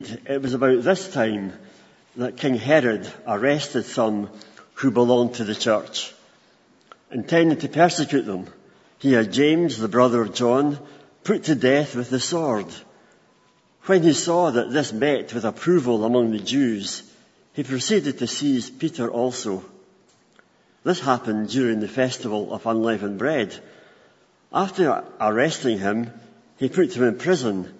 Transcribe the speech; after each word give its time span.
It 0.00 0.40
was 0.40 0.54
about 0.54 0.82
this 0.82 1.12
time 1.12 1.52
that 2.16 2.38
King 2.38 2.54
Herod 2.54 3.10
arrested 3.26 3.84
some 3.84 4.30
who 4.74 4.90
belonged 4.90 5.34
to 5.34 5.44
the 5.44 5.54
church. 5.54 6.14
Intending 7.10 7.58
to 7.58 7.68
persecute 7.68 8.22
them, 8.22 8.46
he 8.98 9.12
had 9.12 9.32
James, 9.32 9.76
the 9.78 9.88
brother 9.88 10.22
of 10.22 10.34
John, 10.34 10.78
put 11.22 11.44
to 11.44 11.54
death 11.54 11.94
with 11.96 12.08
the 12.08 12.20
sword. 12.20 12.66
When 13.84 14.02
he 14.02 14.14
saw 14.14 14.50
that 14.50 14.70
this 14.70 14.92
met 14.92 15.34
with 15.34 15.44
approval 15.44 16.04
among 16.04 16.30
the 16.30 16.38
Jews, 16.38 17.02
he 17.52 17.62
proceeded 17.62 18.18
to 18.18 18.26
seize 18.26 18.70
Peter 18.70 19.10
also. 19.10 19.64
This 20.82 21.00
happened 21.00 21.50
during 21.50 21.80
the 21.80 21.88
festival 21.88 22.54
of 22.54 22.66
unleavened 22.66 23.18
bread. 23.18 23.54
After 24.52 25.04
arresting 25.20 25.78
him, 25.78 26.10
he 26.58 26.70
put 26.70 26.96
him 26.96 27.04
in 27.04 27.18
prison, 27.18 27.79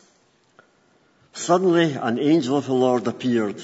Suddenly 1.33 1.93
an 1.93 2.19
angel 2.19 2.57
of 2.57 2.67
the 2.67 2.73
Lord 2.73 3.07
appeared, 3.07 3.61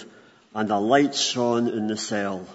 and 0.53 0.71
a 0.71 0.77
light 0.77 1.16
shone 1.16 1.67
in 1.67 1.88
the 1.88 1.98
cell. 1.98 2.45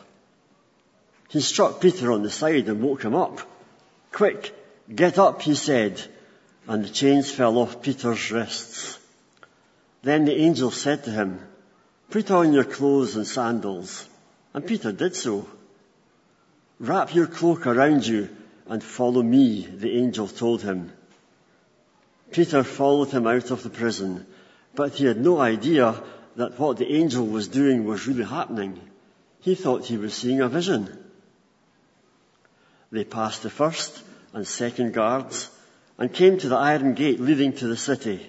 He 1.29 1.41
struck 1.41 1.81
Peter 1.81 2.13
on 2.13 2.23
the 2.23 2.31
side 2.31 2.69
and 2.69 2.83
woke 2.83 3.03
him 3.03 3.15
up. 3.15 3.41
Quick, 4.11 4.55
get 4.95 5.19
up, 5.19 5.43
he 5.43 5.55
said, 5.55 6.03
and 6.67 6.85
the 6.85 6.89
chains 6.91 7.31
fell 7.31 7.59
off 7.59 7.83
Peter's 7.83 8.31
wrists. 8.31 8.99
Then 10.03 10.25
the 10.25 10.37
angel 10.37 10.71
said 10.71 11.05
to 11.05 11.11
him, 11.11 11.41
put 12.11 12.31
on 12.31 12.53
your 12.53 12.65
clothes 12.65 13.17
and 13.17 13.27
sandals. 13.27 14.07
And 14.53 14.67
Peter 14.67 14.93
did 14.93 15.17
so. 15.17 15.47
Wrap 16.79 17.15
your 17.15 17.27
cloak 17.27 17.67
around 17.67 18.07
you 18.07 18.29
and 18.67 18.83
follow 18.83 19.23
me, 19.23 19.67
the 19.67 19.97
angel 19.97 20.29
told 20.29 20.63
him. 20.63 20.93
Peter 22.33 22.65
followed 22.65 23.11
him 23.11 23.27
out 23.27 23.51
of 23.51 23.63
the 23.63 23.71
prison, 23.71 24.27
but 24.75 24.95
he 24.95 25.05
had 25.05 25.21
no 25.21 25.39
idea 25.39 25.95
that 26.37 26.59
what 26.59 26.79
the 26.79 26.93
angel 26.93 27.27
was 27.27 27.49
doing 27.49 27.85
was 27.85 28.07
really 28.07 28.25
happening. 28.25 28.81
He 29.41 29.55
thought 29.55 29.85
he 29.85 29.99
was 29.99 30.15
seeing 30.15 30.41
a 30.41 30.49
vision. 30.49 30.99
They 32.91 33.05
passed 33.05 33.43
the 33.43 33.51
first 33.51 34.03
and 34.33 34.47
second 34.47 34.93
guards 34.95 35.51
and 35.99 36.13
came 36.13 36.39
to 36.39 36.49
the 36.49 36.57
iron 36.57 36.95
gate 36.95 37.21
leading 37.21 37.53
to 37.55 37.67
the 37.67 37.77
city. 37.77 38.29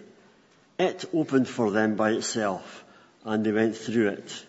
It 0.78 1.06
opened 1.14 1.48
for 1.48 1.72
them 1.72 1.96
by 1.96 2.12
itself 2.12 2.84
and 3.24 3.46
they 3.46 3.52
went 3.52 3.78
through 3.78 4.10
it. 4.10 4.46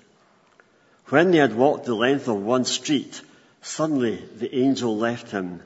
When 1.06 1.30
they 1.30 1.38
had 1.38 1.54
walked 1.54 1.84
the 1.84 1.94
length 1.94 2.28
of 2.28 2.42
one 2.42 2.64
street, 2.64 3.20
suddenly 3.62 4.16
the 4.36 4.54
angel 4.56 4.96
left 4.96 5.30
him. 5.30 5.62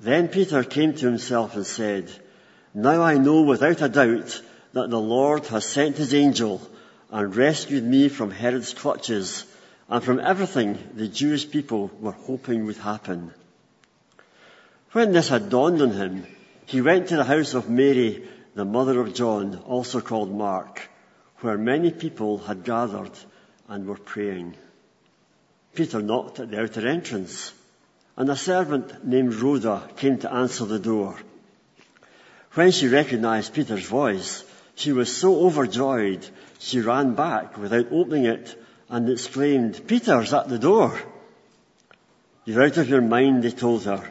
Then 0.00 0.28
Peter 0.28 0.64
came 0.64 0.94
to 0.94 1.06
himself 1.06 1.54
and 1.54 1.66
said, 1.66 2.10
Now 2.74 3.02
I 3.02 3.18
know 3.18 3.42
without 3.42 3.82
a 3.82 3.88
doubt 3.88 4.40
that 4.72 4.90
the 4.90 5.00
Lord 5.00 5.46
has 5.46 5.64
sent 5.64 5.96
his 5.96 6.14
angel 6.14 6.60
and 7.10 7.34
rescued 7.34 7.84
me 7.84 8.08
from 8.08 8.30
Herod's 8.30 8.74
clutches 8.74 9.44
and 9.88 10.04
from 10.04 10.20
everything 10.20 10.78
the 10.94 11.08
Jewish 11.08 11.50
people 11.50 11.90
were 12.00 12.12
hoping 12.12 12.66
would 12.66 12.76
happen. 12.76 13.32
When 14.92 15.12
this 15.12 15.28
had 15.28 15.50
dawned 15.50 15.80
on 15.80 15.92
him, 15.92 16.26
he 16.66 16.80
went 16.80 17.08
to 17.08 17.16
the 17.16 17.24
house 17.24 17.54
of 17.54 17.70
Mary, 17.70 18.28
the 18.54 18.64
mother 18.64 19.00
of 19.00 19.14
John, 19.14 19.56
also 19.66 20.00
called 20.00 20.30
Mark, 20.30 20.88
where 21.40 21.56
many 21.56 21.90
people 21.90 22.38
had 22.38 22.64
gathered 22.64 23.12
and 23.68 23.86
were 23.86 23.96
praying. 23.96 24.56
Peter 25.74 26.02
knocked 26.02 26.40
at 26.40 26.50
the 26.50 26.60
outer 26.60 26.86
entrance, 26.86 27.52
and 28.16 28.28
a 28.28 28.36
servant 28.36 29.06
named 29.06 29.34
Rhoda 29.34 29.88
came 29.96 30.18
to 30.18 30.32
answer 30.32 30.64
the 30.64 30.78
door. 30.78 31.16
When 32.54 32.72
she 32.72 32.88
recognized 32.88 33.54
Peter's 33.54 33.86
voice, 33.86 34.44
she 34.78 34.92
was 34.92 35.14
so 35.14 35.44
overjoyed, 35.44 36.24
she 36.60 36.80
ran 36.80 37.14
back 37.14 37.58
without 37.58 37.90
opening 37.90 38.26
it 38.26 38.56
and 38.88 39.08
exclaimed, 39.10 39.86
Peter's 39.88 40.32
at 40.32 40.48
the 40.48 40.58
door. 40.58 40.96
You're 42.44 42.62
out 42.62 42.76
of 42.76 42.88
your 42.88 43.00
mind, 43.00 43.42
they 43.42 43.50
told 43.50 43.84
her. 43.84 44.08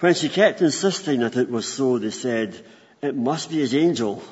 When 0.00 0.12
she 0.12 0.28
kept 0.28 0.60
insisting 0.60 1.20
that 1.20 1.36
it 1.36 1.50
was 1.50 1.66
so, 1.66 1.98
they 1.98 2.10
said, 2.10 2.62
it 3.00 3.16
must 3.16 3.48
be 3.48 3.56
his 3.56 3.74
angel. 3.74 4.22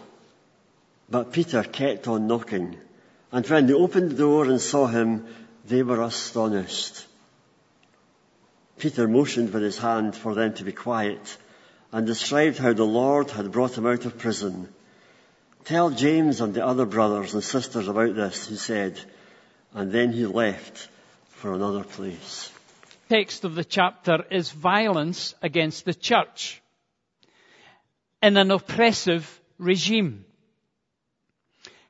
But 1.09 1.33
Peter 1.33 1.63
kept 1.63 2.09
on 2.09 2.27
knocking. 2.27 2.77
And 3.33 3.47
when 3.47 3.67
they 3.67 3.73
opened 3.73 4.11
the 4.11 4.17
door 4.17 4.45
and 4.45 4.61
saw 4.61 4.87
him, 4.87 5.27
they 5.67 5.83
were 5.83 6.03
astonished. 6.03 7.07
Peter 8.79 9.09
motioned 9.09 9.51
with 9.55 9.63
his 9.63 9.79
hand 9.79 10.15
for 10.15 10.35
them 10.35 10.53
to 10.55 10.65
be 10.65 10.73
quiet 10.73 11.39
and 11.91 12.07
described 12.07 12.59
how 12.59 12.75
the 12.75 12.85
Lord 12.85 13.31
had 13.31 13.51
brought 13.51 13.79
him 13.79 13.87
out 13.87 14.05
of 14.05 14.19
prison. 14.19 14.69
Tell 15.65 15.89
James 15.89 16.43
and 16.43 16.53
the 16.53 16.67
other 16.67 16.85
brothers 16.85 17.33
and 17.33 17.43
sisters 17.43 17.89
about 17.89 18.15
this, 18.15 18.49
he 18.49 18.57
said, 18.57 19.01
and 19.73 19.91
then 19.91 20.13
he 20.13 20.27
left 20.27 20.89
for 21.31 21.55
another 21.55 21.85
place 21.85 22.51
The 23.09 23.17
text 23.17 23.45
of 23.45 23.55
the 23.55 23.65
chapter 23.65 24.25
is 24.31 24.51
violence 24.51 25.35
against 25.41 25.85
the 25.87 25.95
church 25.95 26.63
in 28.23 28.37
an 28.37 28.51
oppressive 28.51 29.41
regime. 29.59 30.27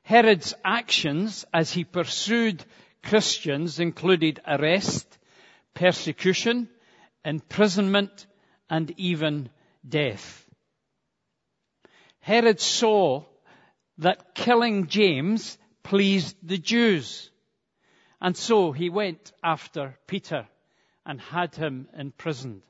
Herod's 0.03 0.53
actions 0.63 1.45
as 1.53 1.71
he 1.71 1.83
pursued 1.83 2.63
Christians 3.03 3.79
included 3.79 4.39
arrest, 4.47 5.05
persecution, 5.73 6.69
imprisonment, 7.25 8.25
and 8.69 8.93
even 8.97 9.49
death. 9.87 10.45
Herod 12.19 12.59
saw 12.59 13.23
that 13.97 14.35
killing 14.35 14.87
James 14.87 15.57
pleased 15.83 16.35
the 16.43 16.57
Jews, 16.57 17.29
and 18.19 18.35
so 18.35 18.71
he 18.71 18.89
went 18.89 19.31
after 19.43 19.97
Peter 20.07 20.47
and 21.05 21.21
had 21.21 21.55
him 21.55 21.87
imprisoned. 21.97 22.61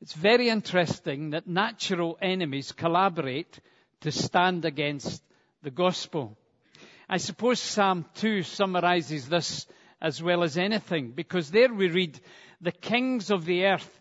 It's 0.00 0.14
very 0.14 0.48
interesting 0.48 1.30
that 1.30 1.46
natural 1.46 2.18
enemies 2.20 2.72
collaborate 2.72 3.58
to 4.02 4.12
stand 4.12 4.64
against 4.64 5.22
the 5.62 5.70
gospel. 5.70 6.36
I 7.08 7.16
suppose 7.16 7.60
Psalm 7.60 8.04
2 8.16 8.42
summarizes 8.42 9.28
this 9.28 9.66
as 10.00 10.22
well 10.22 10.42
as 10.42 10.58
anything, 10.58 11.12
because 11.12 11.50
there 11.50 11.72
we 11.72 11.88
read, 11.88 12.20
the 12.60 12.72
kings 12.72 13.30
of 13.30 13.44
the 13.44 13.64
earth 13.64 14.00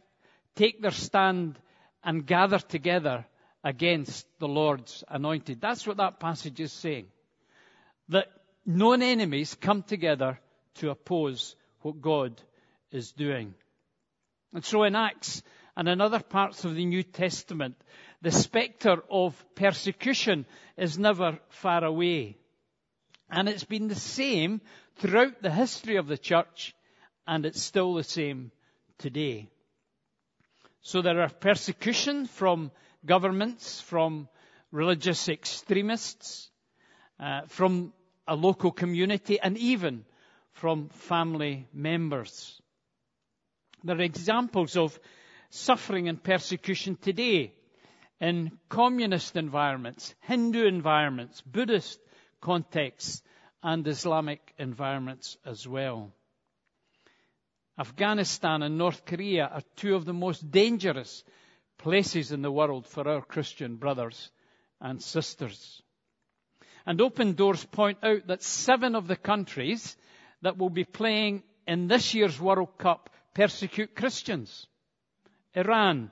take 0.55 0.81
their 0.81 0.91
stand 0.91 1.57
and 2.03 2.25
gather 2.25 2.59
together 2.59 3.25
against 3.65 4.27
the 4.37 4.47
Lord's 4.47 5.03
anointed. 5.09 5.59
That's 5.59 5.87
what 5.87 5.97
that 5.97 6.19
passage 6.19 6.59
is 6.59 6.71
saying. 6.71 7.07
That 8.09 8.27
known 8.63 9.01
enemies 9.01 9.57
come 9.59 9.81
together 9.81 10.39
to 10.75 10.91
oppose 10.91 11.55
what 11.81 11.99
God 11.99 12.39
is 12.91 13.11
doing. 13.11 13.55
And 14.53 14.63
so 14.63 14.83
in 14.83 14.95
Acts 14.95 15.41
and 15.75 15.89
in 15.89 15.99
other 15.99 16.19
parts 16.19 16.63
of 16.63 16.75
the 16.75 16.85
New 16.85 17.01
Testament, 17.01 17.75
the 18.21 18.31
spectre 18.31 19.03
of 19.09 19.43
persecution 19.55 20.45
is 20.77 20.99
never 20.99 21.39
far 21.49 21.83
away. 21.83 22.37
And 23.31 23.49
it's 23.49 23.63
been 23.63 23.87
the 23.87 23.95
same 23.95 24.61
throughout 24.97 25.41
the 25.41 25.51
history 25.51 25.95
of 25.95 26.05
the 26.05 26.19
church, 26.19 26.75
and 27.25 27.47
it's 27.47 27.63
still 27.63 27.95
the 27.95 28.03
same 28.03 28.51
today. 28.99 29.49
So 30.81 31.01
there 31.01 31.19
are 31.21 31.29
persecution 31.29 32.27
from 32.27 32.69
governments, 33.05 33.81
from 33.81 34.27
religious 34.71 35.29
extremists, 35.29 36.49
uh, 37.19 37.41
from 37.47 37.93
a 38.27 38.35
local 38.35 38.71
community, 38.71 39.39
and 39.39 39.57
even 39.57 40.05
from 40.53 40.89
family 40.89 41.67
members. 41.73 42.61
There 43.83 43.97
are 43.97 44.01
examples 44.01 44.75
of 44.77 44.99
suffering 45.49 46.09
and 46.09 46.21
persecution 46.21 46.97
today 46.97 47.53
in 48.19 48.57
communist 48.69 49.35
environments, 49.35 50.15
Hindu 50.21 50.65
environments, 50.65 51.41
Buddhist 51.41 51.99
contexts, 52.41 53.21
and 53.61 53.87
Islamic 53.87 54.53
environments 54.57 55.37
as 55.45 55.67
well. 55.67 56.11
Afghanistan 57.77 58.63
and 58.63 58.77
North 58.77 59.05
Korea 59.05 59.49
are 59.51 59.63
two 59.75 59.95
of 59.95 60.05
the 60.05 60.13
most 60.13 60.49
dangerous 60.49 61.23
places 61.77 62.31
in 62.31 62.41
the 62.41 62.51
world 62.51 62.87
for 62.87 63.07
our 63.07 63.21
Christian 63.21 63.75
brothers 63.75 64.31
and 64.81 65.01
sisters. 65.01 65.81
And 66.85 67.01
Open 67.01 67.33
Doors 67.33 67.65
point 67.65 67.99
out 68.03 68.27
that 68.27 68.43
seven 68.43 68.95
of 68.95 69.07
the 69.07 69.15
countries 69.15 69.97
that 70.41 70.57
will 70.57 70.69
be 70.69 70.83
playing 70.83 71.43
in 71.67 71.87
this 71.87 72.13
year's 72.13 72.39
World 72.39 72.77
Cup 72.77 73.09
persecute 73.33 73.95
Christians. 73.95 74.67
Iran, 75.53 76.11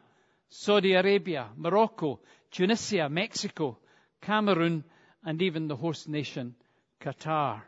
Saudi 0.50 0.94
Arabia, 0.94 1.50
Morocco, 1.56 2.20
Tunisia, 2.52 3.10
Mexico, 3.10 3.78
Cameroon, 4.22 4.84
and 5.24 5.42
even 5.42 5.68
the 5.68 5.76
host 5.76 6.08
nation, 6.08 6.56
Qatar. 7.02 7.62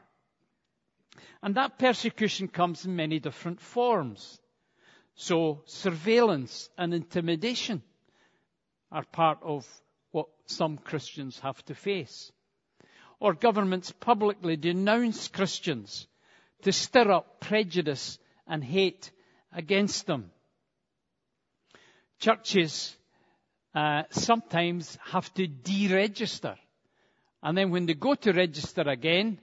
And 1.41 1.55
that 1.55 1.77
persecution 1.77 2.47
comes 2.47 2.85
in 2.85 2.95
many 2.95 3.19
different 3.19 3.61
forms. 3.61 4.39
So 5.15 5.61
surveillance 5.65 6.69
and 6.77 6.93
intimidation 6.93 7.81
are 8.91 9.05
part 9.05 9.39
of 9.41 9.65
what 10.11 10.27
some 10.45 10.77
Christians 10.77 11.39
have 11.39 11.63
to 11.65 11.75
face. 11.75 12.31
Or 13.19 13.33
governments 13.33 13.91
publicly 13.91 14.57
denounce 14.57 15.29
Christians 15.29 16.07
to 16.63 16.71
stir 16.71 17.11
up 17.11 17.39
prejudice 17.39 18.19
and 18.45 18.63
hate 18.63 19.11
against 19.53 20.05
them. 20.05 20.31
Churches 22.19 22.95
uh, 23.73 24.03
sometimes 24.09 24.97
have 25.03 25.33
to 25.35 25.47
deregister. 25.47 26.55
And 27.41 27.57
then 27.57 27.71
when 27.71 27.85
they 27.85 27.93
go 27.93 28.15
to 28.15 28.33
register 28.33 28.81
again, 28.81 29.39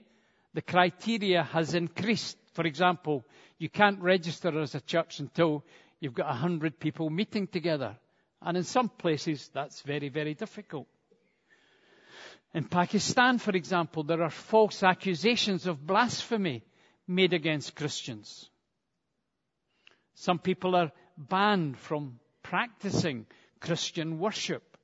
the 0.53 0.61
criteria 0.61 1.43
has 1.43 1.73
increased. 1.73 2.37
For 2.53 2.65
example, 2.65 3.25
you 3.57 3.69
can't 3.69 3.99
register 3.99 4.59
as 4.59 4.75
a 4.75 4.81
church 4.81 5.19
until 5.19 5.63
you've 5.99 6.13
got 6.13 6.29
a 6.29 6.37
hundred 6.37 6.79
people 6.79 7.09
meeting 7.09 7.47
together. 7.47 7.97
And 8.41 8.57
in 8.57 8.63
some 8.63 8.89
places, 8.89 9.49
that's 9.53 9.81
very, 9.81 10.09
very 10.09 10.33
difficult. 10.33 10.87
In 12.53 12.65
Pakistan, 12.65 13.39
for 13.39 13.51
example, 13.51 14.03
there 14.03 14.21
are 14.21 14.29
false 14.29 14.83
accusations 14.83 15.65
of 15.65 15.85
blasphemy 15.85 16.63
made 17.07 17.33
against 17.33 17.75
Christians. 17.75 18.49
Some 20.13 20.37
people 20.37 20.75
are 20.75 20.91
banned 21.17 21.77
from 21.79 22.19
practicing 22.43 23.25
Christian 23.59 24.19
worship. 24.19 24.77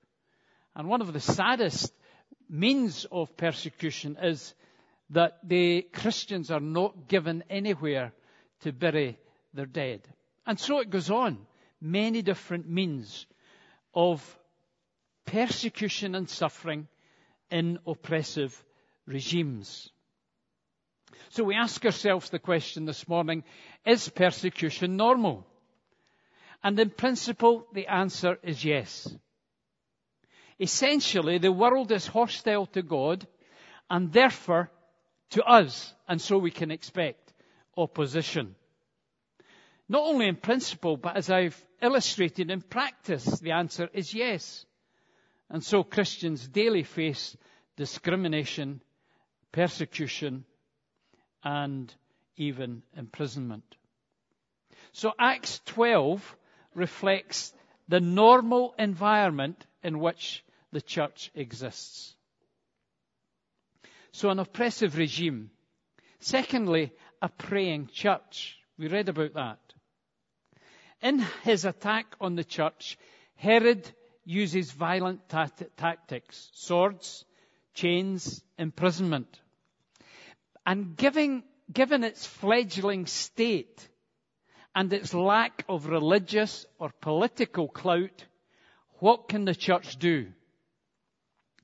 And 0.75 0.88
one 0.88 1.01
of 1.01 1.13
the 1.13 1.19
saddest 1.19 1.94
means 2.50 3.06
of 3.12 3.38
persecution 3.38 4.18
is 4.22 4.56
that 5.11 5.39
the 5.44 5.81
Christians 5.94 6.51
are 6.51 6.59
not 6.59 7.07
given 7.07 7.44
anywhere 7.50 8.13
to 8.61 8.71
bury 8.71 9.17
their 9.53 9.65
dead. 9.65 10.01
And 10.45 10.59
so 10.59 10.79
it 10.79 10.89
goes 10.89 11.09
on. 11.09 11.45
Many 11.81 12.21
different 12.21 12.69
means 12.69 13.25
of 13.94 14.38
persecution 15.25 16.15
and 16.15 16.29
suffering 16.29 16.88
in 17.50 17.79
oppressive 17.88 18.63
regimes. 19.06 19.89
So 21.29 21.44
we 21.44 21.55
ask 21.55 21.83
ourselves 21.85 22.29
the 22.29 22.39
question 22.39 22.85
this 22.85 23.07
morning, 23.07 23.44
is 23.85 24.09
persecution 24.09 24.97
normal? 24.97 25.45
And 26.63 26.79
in 26.79 26.89
principle, 26.89 27.67
the 27.73 27.88
answer 27.88 28.38
is 28.44 28.63
yes. 28.65 29.07
Essentially, 30.59 31.38
the 31.38 31.51
world 31.51 31.91
is 31.91 32.05
hostile 32.05 32.65
to 32.67 32.81
God 32.81 33.25
and 33.89 34.12
therefore 34.12 34.69
to 35.31 35.43
us, 35.43 35.93
and 36.07 36.21
so 36.21 36.37
we 36.37 36.51
can 36.51 36.71
expect 36.71 37.33
opposition. 37.77 38.55
Not 39.87 40.03
only 40.03 40.27
in 40.27 40.35
principle, 40.35 40.97
but 40.97 41.17
as 41.17 41.29
I've 41.29 41.59
illustrated 41.81 42.51
in 42.51 42.61
practice, 42.61 43.25
the 43.39 43.51
answer 43.51 43.89
is 43.93 44.13
yes. 44.13 44.65
And 45.49 45.63
so 45.63 45.83
Christians 45.83 46.47
daily 46.47 46.83
face 46.83 47.35
discrimination, 47.75 48.81
persecution, 49.51 50.45
and 51.43 51.93
even 52.37 52.83
imprisonment. 52.95 53.63
So 54.91 55.13
Acts 55.17 55.61
12 55.65 56.35
reflects 56.75 57.53
the 57.87 57.99
normal 57.99 58.75
environment 58.77 59.65
in 59.83 59.99
which 59.99 60.43
the 60.71 60.81
church 60.81 61.31
exists. 61.33 62.15
So 64.11 64.29
an 64.29 64.39
oppressive 64.39 64.97
regime. 64.97 65.51
Secondly, 66.19 66.91
a 67.21 67.29
praying 67.29 67.88
church. 67.94 68.57
We 68.77 68.88
read 68.88 69.09
about 69.09 69.33
that. 69.33 69.59
In 71.01 71.19
his 71.44 71.65
attack 71.65 72.15
on 72.19 72.35
the 72.35 72.44
church, 72.44 72.97
Herod 73.35 73.89
uses 74.25 74.71
violent 74.71 75.21
tactics, 75.29 76.50
swords, 76.53 77.23
chains, 77.73 78.44
imprisonment. 78.57 79.39
And 80.65 80.95
giving, 80.95 81.44
given 81.71 82.03
its 82.03 82.25
fledgling 82.25 83.05
state 83.05 83.88
and 84.75 84.91
its 84.91 85.13
lack 85.13 85.63
of 85.69 85.88
religious 85.88 86.65
or 86.77 86.91
political 87.01 87.67
clout, 87.69 88.25
what 89.00 89.29
can 89.29 89.45
the 89.45 89.55
church 89.55 89.97
do? 89.97 90.27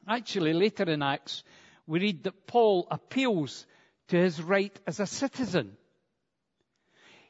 Actually, 0.08 0.54
later 0.54 0.84
in 0.84 1.04
Acts, 1.04 1.44
we 1.88 2.00
read 2.00 2.24
that 2.24 2.48
Paul 2.48 2.88
appeals 2.90 3.66
to 4.08 4.18
his 4.18 4.42
right 4.42 4.78
as 4.88 5.00
a 5.00 5.06
citizen. 5.06 5.78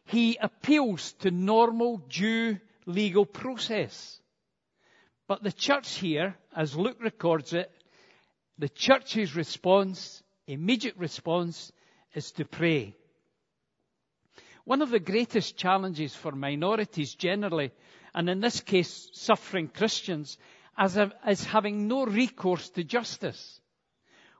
He 0.05 0.37
appeals 0.39 1.13
to 1.19 1.31
normal 1.31 1.97
due 1.97 2.59
legal 2.85 3.25
process. 3.25 4.19
But 5.27 5.43
the 5.43 5.51
church 5.51 5.95
here, 5.95 6.35
as 6.55 6.75
Luke 6.75 7.01
records 7.01 7.53
it, 7.53 7.71
the 8.57 8.69
church's 8.69 9.35
response, 9.35 10.21
immediate 10.47 10.95
response, 10.97 11.71
is 12.13 12.31
to 12.33 12.45
pray. 12.45 12.95
One 14.63 14.81
of 14.81 14.89
the 14.89 14.99
greatest 14.99 15.57
challenges 15.57 16.15
for 16.15 16.31
minorities 16.31 17.13
generally, 17.15 17.71
and 18.13 18.29
in 18.29 18.39
this 18.39 18.61
case 18.61 19.09
suffering 19.13 19.67
Christians, 19.67 20.37
is 20.79 21.43
having 21.45 21.87
no 21.87 22.05
recourse 22.05 22.69
to 22.69 22.83
justice 22.83 23.59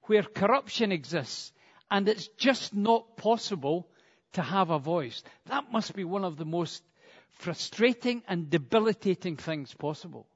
where 0.07 0.23
corruption 0.23 0.91
exists 0.91 1.51
and 1.89 2.07
it's 2.07 2.27
just 2.37 2.73
not 2.73 3.17
possible 3.17 3.87
to 4.33 4.41
have 4.41 4.69
a 4.69 4.79
voice. 4.79 5.23
That 5.47 5.71
must 5.71 5.95
be 5.95 6.03
one 6.03 6.23
of 6.23 6.37
the 6.37 6.45
most 6.45 6.83
frustrating 7.31 8.23
and 8.27 8.49
debilitating 8.49 9.37
things 9.37 9.73
possible. 9.73 10.27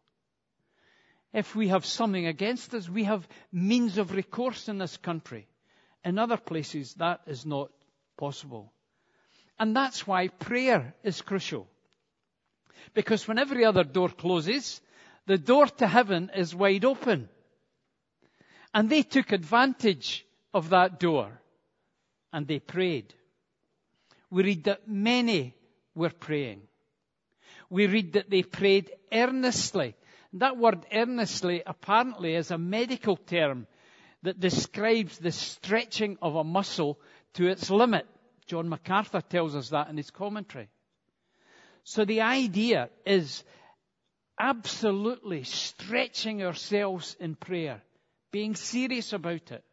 If 1.34 1.56
we 1.56 1.68
have 1.68 1.86
something 1.86 2.26
against 2.26 2.74
us, 2.74 2.90
we 2.90 3.04
have 3.04 3.28
means 3.52 3.98
of 3.98 4.12
recourse 4.14 4.68
in 4.68 4.80
this 4.80 4.98
country. 4.98 5.48
In 6.04 6.18
other 6.18 6.38
places, 6.38 6.94
that 6.96 7.22
is 7.28 7.46
not 7.46 7.70
possible. 8.18 8.72
And 9.60 9.76
that's 9.76 10.08
why 10.08 10.30
prayer 10.30 10.96
is 11.04 11.22
crucial. 11.22 11.68
Because 12.94 13.28
when 13.28 13.38
every 13.38 13.66
other 13.66 13.84
door 13.84 14.10
closes, 14.10 14.82
the 15.28 15.38
door 15.38 15.68
to 15.68 15.88
heaven 15.88 16.32
is 16.36 16.56
wide 16.56 16.86
open. 16.86 17.30
And 18.74 18.90
they 18.90 19.04
took 19.04 19.32
advantage 19.32 20.26
of 20.54 20.70
that 20.70 21.00
door 21.00 21.42
and 22.32 22.48
they 22.48 22.60
prayed. 22.60 23.14
We 24.30 24.44
read 24.44 24.66
that 24.66 24.88
many 24.88 25.56
were 25.96 26.12
praying. 26.12 26.62
We 27.70 27.88
read 27.88 28.14
that 28.14 28.30
they 28.30 28.44
prayed 28.44 28.92
earnestly. 29.12 29.96
That 30.34 30.58
word 30.58 30.86
earnestly 30.92 31.64
apparently 31.66 32.36
is 32.36 32.52
a 32.52 32.58
medical 32.58 33.18
term 33.18 33.68
that 34.22 34.40
describes 34.40 35.18
the 35.18 35.32
stretching 35.32 36.18
of 36.22 36.36
a 36.36 36.44
muscle 36.44 37.00
to 37.36 37.48
its 37.48 37.70
limit. 37.70 38.06
John 38.46 38.70
MacArthur 38.70 39.22
tells 39.22 39.56
us 39.56 39.70
that 39.70 39.90
in 39.90 39.98
his 39.98 40.12
commentary. 40.12 40.70
So 41.84 42.06
the 42.06 42.22
idea 42.22 42.90
is 43.06 43.44
absolutely 44.40 45.44
stretching 45.44 46.44
ourselves 46.44 47.16
in 47.20 47.36
prayer 47.36 47.82
being 48.32 48.56
serious 48.56 49.14
about 49.14 49.52
it. 49.52 49.64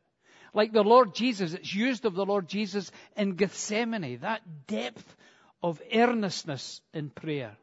Like 0.55 0.73
the 0.73 0.83
Lord 0.83 1.15
Jesus, 1.15 1.53
it's 1.53 1.75
used 1.75 2.05
of 2.05 2.15
the 2.15 2.25
Lord 2.25 2.49
Jesus 2.49 2.91
in 3.17 3.35
Gethsemane, 3.35 4.19
that 4.21 4.67
depth 4.67 5.17
of 5.63 5.83
earnestness 5.93 6.81
in 6.95 7.11
prayer. 7.11 7.57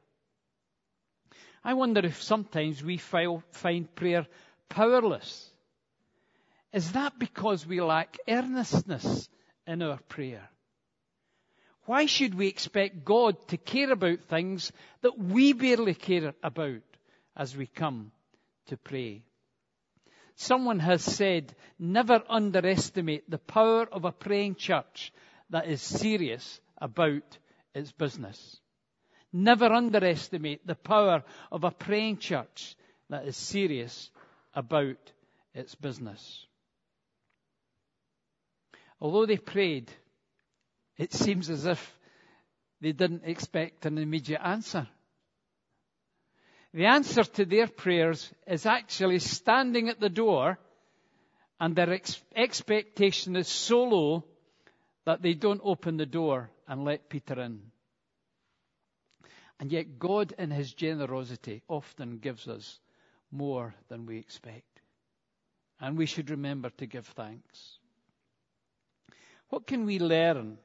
I 1.64 1.74
wonder 1.74 2.02
if 2.06 2.22
sometimes 2.22 2.84
we 2.84 2.98
find 2.98 3.96
prayer 3.96 4.28
powerless. 4.70 5.50
Is 6.74 6.92
that 6.92 7.18
because 7.18 7.66
we 7.66 7.82
lack 7.82 8.18
earnestness 8.28 9.30
in 9.66 9.82
our 9.82 10.00
prayer? 10.10 10.50
Why 11.86 12.06
should 12.06 12.36
we 12.36 12.48
expect 12.48 13.06
God 13.06 13.48
to 13.50 13.58
care 13.58 13.92
about 13.92 14.22
things 14.22 14.72
that 15.02 15.18
we 15.18 15.54
barely 15.54 15.94
care 15.94 16.34
about 16.42 16.82
as 17.36 17.56
we 17.56 17.68
come 17.68 18.12
to 18.68 18.78
pray? 18.78 19.24
Someone 20.36 20.80
has 20.80 21.04
said, 21.04 21.56
never 21.78 22.24
underestimate 22.28 23.30
the 23.30 23.38
power 23.38 23.86
of 23.92 24.06
a 24.06 24.12
praying 24.12 24.56
church 24.56 25.13
that 25.50 25.68
is 25.68 25.82
serious 25.82 26.60
about 26.78 27.38
its 27.74 27.92
business. 27.92 28.60
Never 29.32 29.66
underestimate 29.66 30.66
the 30.66 30.75
power 30.75 31.24
of 31.52 31.63
a 31.63 31.72
praying 31.72 32.18
church 32.18 32.75
that 33.10 33.25
is 33.28 33.38
serious 33.38 34.12
about 34.54 35.12
its 35.54 35.75
business. 35.75 36.46
although 39.04 39.25
they 39.25 39.38
prayed, 39.38 39.92
it 40.98 41.12
seems 41.13 41.50
as 41.50 41.66
if 41.66 42.00
they 42.80 42.94
didn't 42.94 43.24
expect 43.25 43.86
an 43.86 43.98
immediate 43.98 44.42
answer. 44.42 44.88
The 46.74 46.86
answer 46.86 47.24
to 47.24 47.46
their 47.46 47.68
prayers 47.68 48.34
is 48.48 48.65
actually 48.65 49.20
standing 49.20 49.89
at 49.89 50.00
the 50.00 50.10
door, 50.10 50.58
and 51.60 51.75
their 51.75 51.94
ex- 51.94 52.22
expectation 52.36 53.36
is 53.36 53.48
so 53.48 53.84
low 53.84 54.24
that 55.06 55.22
they 55.22 55.34
don't 55.36 55.62
open 55.63 55.98
the 55.98 56.08
door 56.08 56.50
and 56.68 56.84
let 56.84 57.10
Peter 57.10 57.39
in. 57.42 57.62
And 59.60 59.72
yet, 59.72 60.00
God, 60.00 60.34
in 60.38 60.50
His 60.50 60.74
generosity, 60.74 61.62
often 61.68 62.18
gives 62.18 62.48
us 62.48 62.80
more 63.32 63.75
than 63.88 64.08
we 64.08 64.18
expect. 64.18 64.82
And 65.80 65.96
we 65.96 66.08
should 66.08 66.32
remember 66.32 66.72
to 66.72 66.88
give 66.88 67.06
thanks. 67.06 67.77
What 69.50 69.68
can 69.68 69.86
we 69.86 70.00
learn 70.00 70.58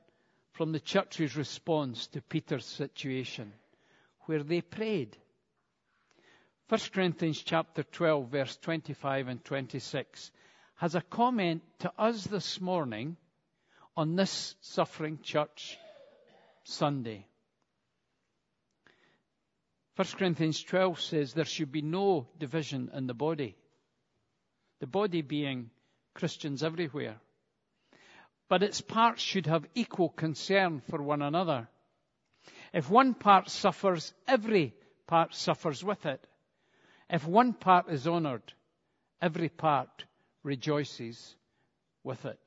from 0.52 0.72
the 0.72 0.80
church's 0.80 1.36
response 1.36 2.06
to 2.08 2.22
Peter's 2.22 2.64
situation, 2.64 3.52
where 4.22 4.42
they 4.42 4.62
prayed? 4.62 5.16
1 6.68 6.78
Corinthians 6.92 7.42
chapter 7.42 7.82
12, 7.82 8.28
verse 8.28 8.56
25 8.58 9.28
and 9.28 9.42
26 9.42 10.30
has 10.76 10.94
a 10.94 11.00
comment 11.00 11.62
to 11.78 11.90
us 11.98 12.24
this 12.24 12.60
morning 12.60 13.16
on 13.96 14.16
this 14.16 14.54
suffering 14.60 15.18
church 15.22 15.78
Sunday. 16.64 17.24
1 19.96 20.08
Corinthians 20.18 20.62
12 20.62 21.00
says 21.00 21.32
there 21.32 21.46
should 21.46 21.72
be 21.72 21.80
no 21.80 22.28
division 22.38 22.90
in 22.92 23.06
the 23.06 23.14
body. 23.14 23.56
The 24.80 24.86
body 24.86 25.22
being 25.22 25.70
Christians 26.12 26.62
everywhere. 26.62 27.16
But 28.50 28.62
its 28.62 28.82
parts 28.82 29.22
should 29.22 29.46
have 29.46 29.66
equal 29.74 30.10
concern 30.10 30.82
for 30.90 31.00
one 31.00 31.22
another. 31.22 31.66
If 32.74 32.90
one 32.90 33.14
part 33.14 33.48
suffers, 33.48 34.12
every 34.26 34.74
part 35.06 35.34
suffers 35.34 35.82
with 35.82 36.04
it. 36.04 36.22
If 37.10 37.26
one 37.26 37.54
part 37.54 37.88
is 37.88 38.06
honored, 38.06 38.52
every 39.20 39.48
part 39.48 40.04
rejoices 40.42 41.34
with 42.04 42.24
it. 42.24 42.38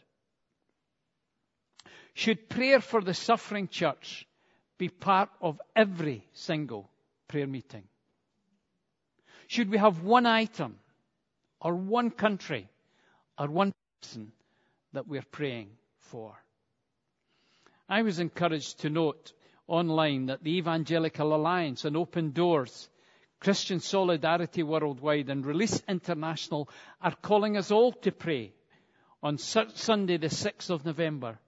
Should 2.13 2.50
prayer 2.50 2.80
for 2.80 3.01
the 3.01 3.13
suffering 3.13 3.68
church 3.68 4.27
be 4.77 4.89
part 4.89 5.30
of 5.41 5.62
every 5.75 6.27
single 6.34 6.89
prayer 7.27 7.48
meeting? 7.48 7.84
Should 9.48 9.70
we 9.70 9.77
have 9.77 10.03
one 10.03 10.25
item 10.25 10.77
or 11.60 11.75
one 11.75 12.12
country 12.12 12.70
or 13.38 13.48
one 13.48 13.74
person 14.01 14.32
that 14.94 15.08
we're 15.08 15.25
praying 15.32 15.70
for? 15.98 16.36
I 17.89 18.03
was 18.03 18.20
encouraged 18.20 18.82
to 18.82 18.89
note 18.89 19.34
online 19.68 20.27
that 20.27 20.44
the 20.44 20.58
Evangelical 20.58 21.36
Alliance 21.36 21.86
and 21.86 21.98
Open 21.98 22.32
Doors 22.32 22.89
Christian 23.42 23.80
Solidarity 23.80 24.62
Worldwide 24.62 25.30
and 25.30 25.44
Release 25.44 25.82
International 25.88 26.70
are 27.02 27.16
calling 27.16 27.58
us 27.58 27.72
all 27.72 27.92
to 27.92 28.12
pray 28.12 28.54
on 29.24 29.40
Sunday 29.40 30.18
the 30.18 30.28
6th 30.28 30.70
of 30.70 30.86
November 30.86 31.40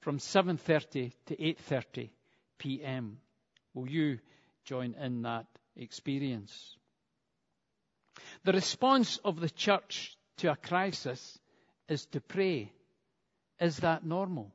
from 0.00 0.18
7:30 0.18 1.12
to 1.26 1.36
8:30 1.36 2.10
p.m. 2.58 3.18
Will 3.74 3.88
you 3.88 4.18
join 4.64 4.94
in 4.94 5.22
that 5.22 5.46
experience? 5.76 6.76
The 8.42 8.52
response 8.52 9.18
of 9.18 9.38
the 9.38 9.50
church 9.50 10.16
to 10.38 10.50
a 10.50 10.56
crisis 10.56 11.38
is 11.88 12.06
to 12.06 12.20
pray. 12.20 12.72
Is 13.60 13.78
that 13.78 14.04
normal? 14.04 14.52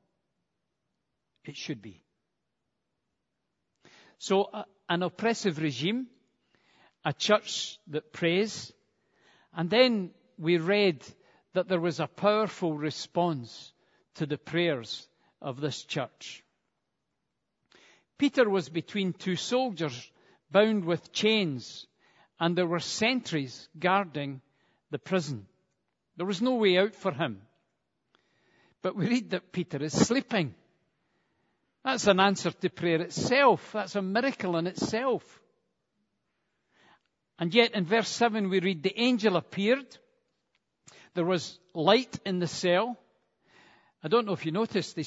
It 1.46 1.56
should 1.56 1.82
be. 1.82 2.02
So, 4.18 4.44
uh, 4.44 4.64
an 4.90 5.04
oppressive 5.04 5.58
regime 5.58 6.08
a 7.04 7.14
church 7.14 7.80
that 7.88 8.14
prays. 8.14 8.72
And 9.56 9.70
then 9.70 10.12
we 10.38 10.58
read 10.58 11.04
that 11.54 11.68
there 11.68 11.80
was 11.80 12.00
a 12.00 12.08
powerful 12.08 12.74
response 12.74 13.74
to 14.16 14.26
the 14.26 14.38
prayers 14.38 15.08
of 15.42 15.60
this 15.60 15.84
church. 15.84 16.44
Peter 18.18 18.50
was 18.50 18.70
between 18.70 19.14
two 19.14 19.36
soldiers 19.36 20.12
bound 20.52 20.86
with 20.86 21.12
chains, 21.12 21.88
and 22.40 22.56
there 22.56 22.68
were 22.68 22.80
sentries 22.80 23.68
guarding 23.80 24.42
the 24.92 25.00
prison. 25.00 25.48
There 26.18 26.26
was 26.26 26.42
no 26.42 26.56
way 26.56 26.78
out 26.78 26.94
for 26.94 27.12
him. 27.12 27.42
But 28.82 28.96
we 28.96 29.08
read 29.08 29.32
that 29.32 29.52
Peter 29.52 29.82
is 29.84 29.94
sleeping. 29.94 30.54
That's 31.84 32.08
an 32.08 32.20
answer 32.20 32.52
to 32.52 32.70
prayer 32.70 33.02
itself. 33.02 33.72
That's 33.74 33.96
a 33.96 34.02
miracle 34.02 34.58
in 34.58 34.68
itself. 34.68 35.42
And 37.42 37.56
yet 37.56 37.74
in 37.74 37.86
verse 37.86 38.08
7 38.08 38.50
we 38.50 38.60
read, 38.60 38.84
the 38.84 39.02
angel 39.02 39.36
appeared. 39.36 39.98
There 41.16 41.26
was 41.26 41.58
light 41.74 42.20
in 42.24 42.38
the 42.38 42.46
cell. 42.46 43.00
I 44.04 44.10
don't 44.10 44.28
know 44.28 44.34
if 44.34 44.46
you 44.46 44.52
noticed, 44.52 44.96
they 44.96 45.06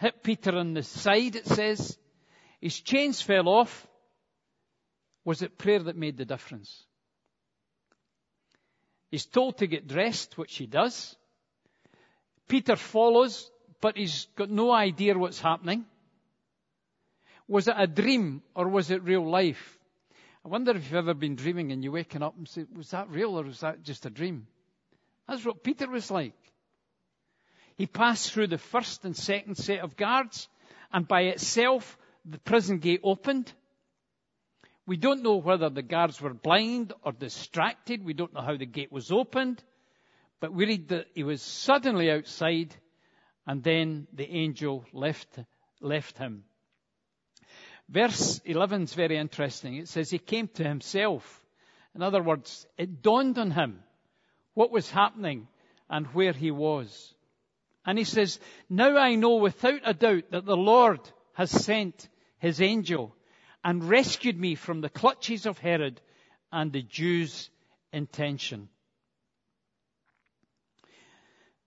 hit 0.00 0.24
Peter 0.24 0.56
on 0.58 0.74
the 0.74 0.82
side, 0.82 1.36
it 1.36 1.46
says. 1.46 1.96
His 2.60 2.80
chains 2.80 3.22
fell 3.22 3.48
off. 3.48 3.86
Was 5.24 5.42
it 5.42 5.56
prayer 5.56 5.78
that 5.78 5.96
made 5.96 6.16
the 6.16 6.24
difference? 6.24 6.82
He's 9.12 9.26
told 9.26 9.58
to 9.58 9.68
get 9.68 9.86
dressed, 9.86 10.36
which 10.36 10.56
he 10.56 10.66
does. 10.66 11.14
Peter 12.48 12.74
follows, 12.74 13.48
but 13.80 13.96
he's 13.96 14.26
got 14.34 14.50
no 14.50 14.72
idea 14.72 15.16
what's 15.16 15.40
happening. 15.40 15.84
Was 17.46 17.68
it 17.68 17.76
a 17.78 17.86
dream 17.86 18.42
or 18.56 18.66
was 18.66 18.90
it 18.90 19.04
real 19.04 19.24
life? 19.24 19.78
I 20.44 20.48
wonder 20.48 20.72
if 20.72 20.84
you've 20.84 20.94
ever 20.94 21.14
been 21.14 21.36
dreaming 21.36 21.72
and 21.72 21.82
you're 21.82 21.94
waking 21.94 22.22
up 22.22 22.36
and 22.36 22.46
say, 22.46 22.66
was 22.76 22.90
that 22.90 23.08
real 23.08 23.38
or 23.38 23.44
was 23.44 23.60
that 23.60 23.82
just 23.82 24.04
a 24.04 24.10
dream? 24.10 24.46
That's 25.26 25.44
what 25.44 25.62
Peter 25.64 25.88
was 25.88 26.10
like. 26.10 26.34
He 27.76 27.86
passed 27.86 28.32
through 28.32 28.48
the 28.48 28.58
first 28.58 29.04
and 29.04 29.16
second 29.16 29.56
set 29.56 29.80
of 29.80 29.96
guards, 29.96 30.48
and 30.92 31.08
by 31.08 31.22
itself, 31.22 31.96
the 32.24 32.38
prison 32.38 32.78
gate 32.78 33.00
opened. 33.02 33.52
We 34.86 34.98
don't 34.98 35.22
know 35.22 35.36
whether 35.36 35.70
the 35.70 35.82
guards 35.82 36.20
were 36.20 36.34
blind 36.34 36.92
or 37.02 37.12
distracted. 37.12 38.04
We 38.04 38.12
don't 38.12 38.34
know 38.34 38.42
how 38.42 38.56
the 38.56 38.66
gate 38.66 38.92
was 38.92 39.10
opened. 39.10 39.64
But 40.40 40.52
we 40.52 40.66
read 40.66 40.88
that 40.88 41.06
he 41.14 41.24
was 41.24 41.40
suddenly 41.40 42.10
outside, 42.10 42.76
and 43.46 43.62
then 43.62 44.06
the 44.12 44.30
angel 44.30 44.84
left, 44.92 45.38
left 45.80 46.18
him. 46.18 46.44
Verse 47.88 48.40
11 48.44 48.82
is 48.82 48.94
very 48.94 49.16
interesting. 49.16 49.76
It 49.76 49.88
says 49.88 50.10
he 50.10 50.18
came 50.18 50.48
to 50.54 50.64
himself. 50.64 51.44
In 51.94 52.02
other 52.02 52.22
words, 52.22 52.66
it 52.76 53.02
dawned 53.02 53.38
on 53.38 53.50
him 53.50 53.80
what 54.54 54.70
was 54.70 54.90
happening 54.90 55.48
and 55.90 56.06
where 56.08 56.32
he 56.32 56.50
was. 56.50 57.14
And 57.86 57.98
he 57.98 58.04
says, 58.04 58.40
Now 58.70 58.96
I 58.96 59.14
know 59.14 59.36
without 59.36 59.80
a 59.84 59.94
doubt 59.94 60.30
that 60.30 60.46
the 60.46 60.56
Lord 60.56 61.00
has 61.34 61.50
sent 61.50 62.08
his 62.38 62.60
angel 62.60 63.14
and 63.62 63.84
rescued 63.84 64.38
me 64.38 64.54
from 64.54 64.80
the 64.80 64.88
clutches 64.88 65.46
of 65.46 65.58
Herod 65.58 66.00
and 66.50 66.72
the 66.72 66.82
Jews' 66.82 67.50
intention. 67.92 68.68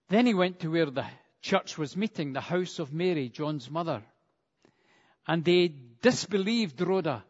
Then 0.09 0.25
he 0.25 0.33
went 0.33 0.59
to 0.61 0.71
where 0.71 0.85
the 0.85 1.05
church 1.41 1.77
was 1.77 1.97
meeting, 1.97 2.33
the 2.33 2.41
house 2.41 2.79
of 2.79 2.93
Mary, 2.93 3.29
John's 3.29 3.69
mother. 3.69 4.03
And 5.27 5.43
they 5.43 5.73
disbelieved 6.01 6.81
Rhoda 6.81 7.23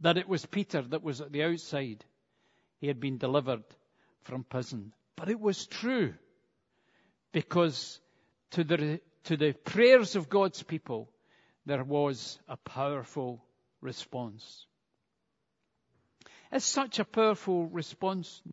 that 0.00 0.16
it 0.16 0.28
was 0.28 0.44
Peter 0.46 0.82
that 0.82 1.02
was 1.02 1.20
at 1.20 1.32
the 1.32 1.44
outside. 1.44 2.04
He 2.80 2.86
had 2.88 3.00
been 3.00 3.18
delivered 3.18 3.64
from 4.22 4.44
prison. 4.44 4.92
But 5.16 5.28
it 5.30 5.40
was 5.40 5.66
true 5.66 6.14
because 7.32 8.00
to 8.52 8.64
the, 8.64 9.00
to 9.24 9.36
the 9.36 9.52
prayers 9.52 10.16
of 10.16 10.28
God's 10.28 10.62
people, 10.62 11.10
there 11.66 11.84
was 11.84 12.38
a 12.48 12.56
powerful 12.56 13.42
response. 13.80 14.66
It's 16.52 16.64
such 16.64 16.98
a 16.98 17.04
powerful 17.04 17.66
response. 17.66 18.42
I 18.46 18.50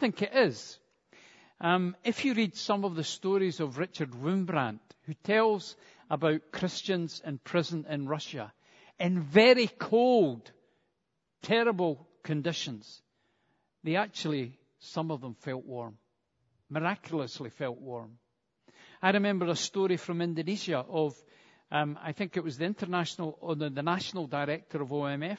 think 0.00 0.22
it 0.22 0.34
is. 0.34 0.78
Um, 1.60 1.96
if 2.04 2.24
you 2.24 2.34
read 2.34 2.56
some 2.56 2.84
of 2.84 2.96
the 2.96 3.04
stories 3.04 3.60
of 3.60 3.78
Richard 3.78 4.10
Wurmbrand, 4.10 4.80
who 5.06 5.14
tells 5.22 5.76
about 6.10 6.52
Christians 6.52 7.22
in 7.24 7.38
prison 7.38 7.86
in 7.88 8.06
Russia 8.06 8.52
in 8.98 9.20
very 9.20 9.66
cold, 9.66 10.50
terrible 11.42 12.06
conditions, 12.22 13.02
they 13.82 13.96
actually, 13.96 14.58
some 14.78 15.10
of 15.10 15.20
them 15.20 15.34
felt 15.34 15.64
warm, 15.64 15.98
miraculously 16.70 17.50
felt 17.50 17.78
warm. 17.78 18.18
I 19.02 19.10
remember 19.10 19.46
a 19.46 19.56
story 19.56 19.96
from 19.96 20.22
Indonesia 20.22 20.78
of, 20.78 21.14
um, 21.70 21.98
I 22.02 22.12
think 22.12 22.36
it 22.36 22.44
was 22.44 22.56
the 22.56 22.64
international, 22.64 23.36
or 23.40 23.56
the, 23.56 23.68
the 23.68 23.82
national 23.82 24.26
director 24.26 24.80
of 24.80 24.88
OMF. 24.88 25.38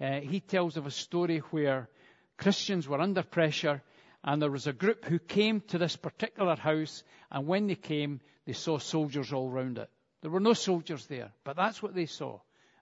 Uh, 0.00 0.20
he 0.20 0.40
tells 0.40 0.76
of 0.76 0.86
a 0.86 0.90
story 0.90 1.38
where 1.50 1.88
Christians 2.36 2.88
were 2.88 3.00
under 3.00 3.22
pressure 3.22 3.82
And 4.26 4.42
there 4.42 4.50
was 4.50 4.66
a 4.66 4.72
group 4.72 5.04
who 5.04 5.20
came 5.20 5.60
to 5.68 5.78
this 5.78 5.94
particular 5.94 6.56
house, 6.56 7.04
and 7.30 7.46
when 7.46 7.68
they 7.68 7.76
came, 7.76 8.20
they 8.44 8.54
saw 8.54 8.78
soldiers 8.78 9.32
all 9.32 9.48
round 9.48 9.78
it. 9.78 9.88
There 10.20 10.32
were 10.32 10.40
no 10.40 10.52
soldiers 10.52 11.06
there, 11.06 11.30
but 11.44 11.54
that's 11.54 11.80
what 11.80 11.94
they 11.94 12.06
saw. 12.06 12.40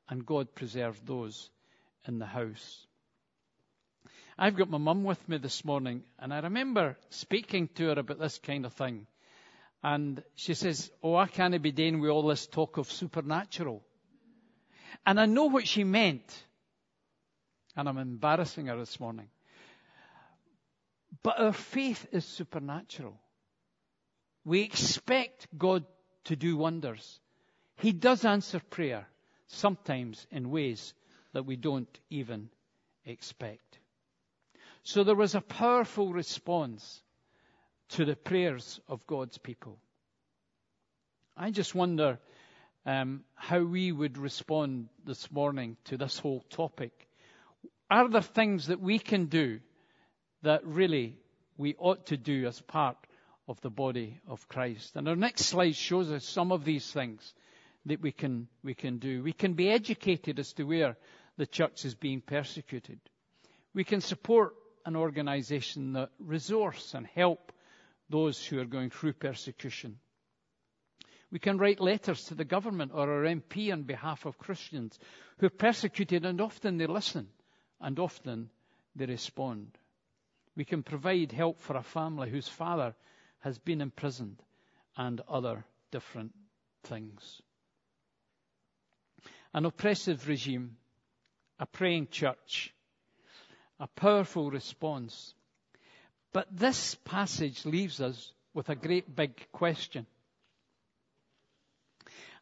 And 0.09 0.25
God 0.25 0.55
preserved 0.55 1.07
those 1.07 1.51
in 2.09 2.19
the 2.19 2.27
house. 2.27 2.87
I've 4.39 4.57
got 4.57 4.71
my 4.71 4.79
mum 4.79 5.05
with 5.05 5.29
me 5.29 5.37
this 5.37 5.65
morning, 5.67 6.03
and 6.19 6.33
I 6.33 6.41
remember 6.41 6.97
speaking 7.11 7.69
to 7.75 7.89
her 7.89 8.01
about 8.01 8.19
this 8.19 8.39
kind 8.39 8.65
of 8.65 8.73
thing. 8.73 9.07
And 9.83 10.23
she 10.35 10.55
says, 10.55 10.91
Oh, 11.03 11.15
I 11.15 11.27
can't 11.27 11.61
be 11.61 11.73
doing 11.73 12.01
with 12.01 12.11
all 12.11 12.27
this 12.27 12.47
talk 12.47 12.79
of 12.79 12.91
supernatural. 12.91 13.83
And 15.05 15.21
I 15.21 15.27
know 15.27 15.45
what 15.45 15.69
she 15.69 15.85
meant. 15.85 16.43
And 17.77 17.87
I'm 17.87 17.99
embarrassing 17.99 18.67
her 18.67 18.79
this 18.79 18.99
morning. 18.99 19.29
But 21.23 21.39
our 21.39 21.53
faith 21.53 22.07
is 22.13 22.25
supernatural. 22.25 23.19
We 24.45 24.63
expect 24.63 25.47
God 25.57 25.85
to 26.25 26.37
do 26.37 26.57
wonders. 26.57 27.21
He 27.77 27.93
does 27.93 28.25
answer 28.25 28.61
prayer, 28.61 29.07
sometimes 29.47 30.27
in 30.31 30.51
ways 30.51 30.95
that 31.33 31.47
we 31.47 31.57
don't 31.57 32.01
even 32.11 32.51
expect. 33.05 33.79
So 34.83 35.03
there 35.03 35.15
was 35.15 35.35
a 35.35 35.41
powerful 35.41 36.13
response 36.13 37.03
to 37.91 38.05
the 38.05 38.17
prayers 38.17 38.81
of 38.89 39.07
God's 39.07 39.39
people. 39.39 39.79
I 41.37 41.51
just 41.51 41.75
wonder 41.75 42.19
um, 42.87 43.25
how 43.35 43.63
we 43.63 43.93
would 43.93 44.19
respond 44.19 44.89
this 45.05 45.31
morning 45.31 45.77
to 45.85 45.97
this 45.97 46.19
whole 46.19 46.41
topic. 46.51 47.09
Are 47.91 48.09
there 48.09 48.23
things 48.23 48.69
that 48.69 48.81
we 48.81 48.99
can 48.99 49.27
do 49.27 49.61
that 50.45 50.65
really 50.65 51.19
we 51.59 51.75
ought 51.79 52.07
to 52.07 52.17
do 52.17 52.47
as 52.47 52.61
part 52.61 52.97
of 53.49 53.61
the 53.61 53.71
body 53.71 54.21
of 54.29 54.49
Christ? 54.49 54.97
And 54.97 55.09
our 55.09 55.17
next 55.17 55.47
slide 55.47 55.77
shows 55.77 56.11
us 56.11 56.25
some 56.25 56.53
of 56.53 56.65
these 56.65 56.91
things 56.91 57.35
that 57.87 58.01
we 58.01 58.13
can, 58.13 58.49
we 58.63 58.75
can 58.75 58.99
do. 58.99 59.23
We 59.23 59.33
can 59.33 59.55
be 59.55 59.69
educated 59.69 60.39
as 60.39 60.53
to 60.55 60.65
where 60.65 60.97
the 61.37 61.47
church 61.47 61.85
is 61.85 61.95
being 61.95 62.21
persecuted. 62.21 63.01
We 63.75 63.85
can 63.85 64.01
support 64.01 64.55
an 64.87 64.97
organization 64.97 65.95
that 65.95 66.11
resource 66.19 66.95
and 66.95 67.07
help 67.07 67.53
those 68.09 68.45
who 68.45 68.61
are 68.61 68.67
going 68.67 68.91
through 68.91 69.15
persecution. 69.15 69.99
We 71.31 71.39
can 71.39 71.59
write 71.59 71.81
letters 71.81 72.25
to 72.27 72.35
the 72.35 72.45
government 72.45 72.93
or 72.95 73.11
our 73.11 73.25
MP 73.25 73.73
on 73.73 73.83
behalf 73.83 74.25
of 74.25 74.39
Christians 74.39 74.99
who 75.39 75.47
are 75.47 75.51
persecuted 75.51 76.25
and 76.25 76.41
often 76.41 76.77
they 76.79 76.87
listen 76.87 77.29
and 77.81 77.99
often 77.99 78.51
they 78.95 79.07
respond. 79.07 79.77
We 80.57 80.65
can 80.65 80.83
provide 80.83 81.33
help 81.33 81.61
for 81.61 81.77
a 81.77 81.83
family 81.83 82.31
whose 82.31 82.49
father 82.49 82.95
has 83.41 83.59
been 83.59 83.81
imprisoned 83.81 84.43
and 84.97 85.21
other 85.29 85.65
different 85.91 86.33
things. 86.85 87.43
An 89.53 89.65
oppressive 89.65 90.29
regime, 90.29 90.77
a 91.59 91.67
praying 91.67 92.09
church, 92.09 92.73
a 93.81 93.87
powerful 93.87 94.51
response. 94.51 95.35
But 96.33 96.47
this 96.51 96.95
passage 97.05 97.65
leaves 97.65 98.01
us 98.01 98.33
with 98.53 98.69
a 98.69 98.75
great 98.75 99.15
big 99.15 99.47
question. 99.53 100.07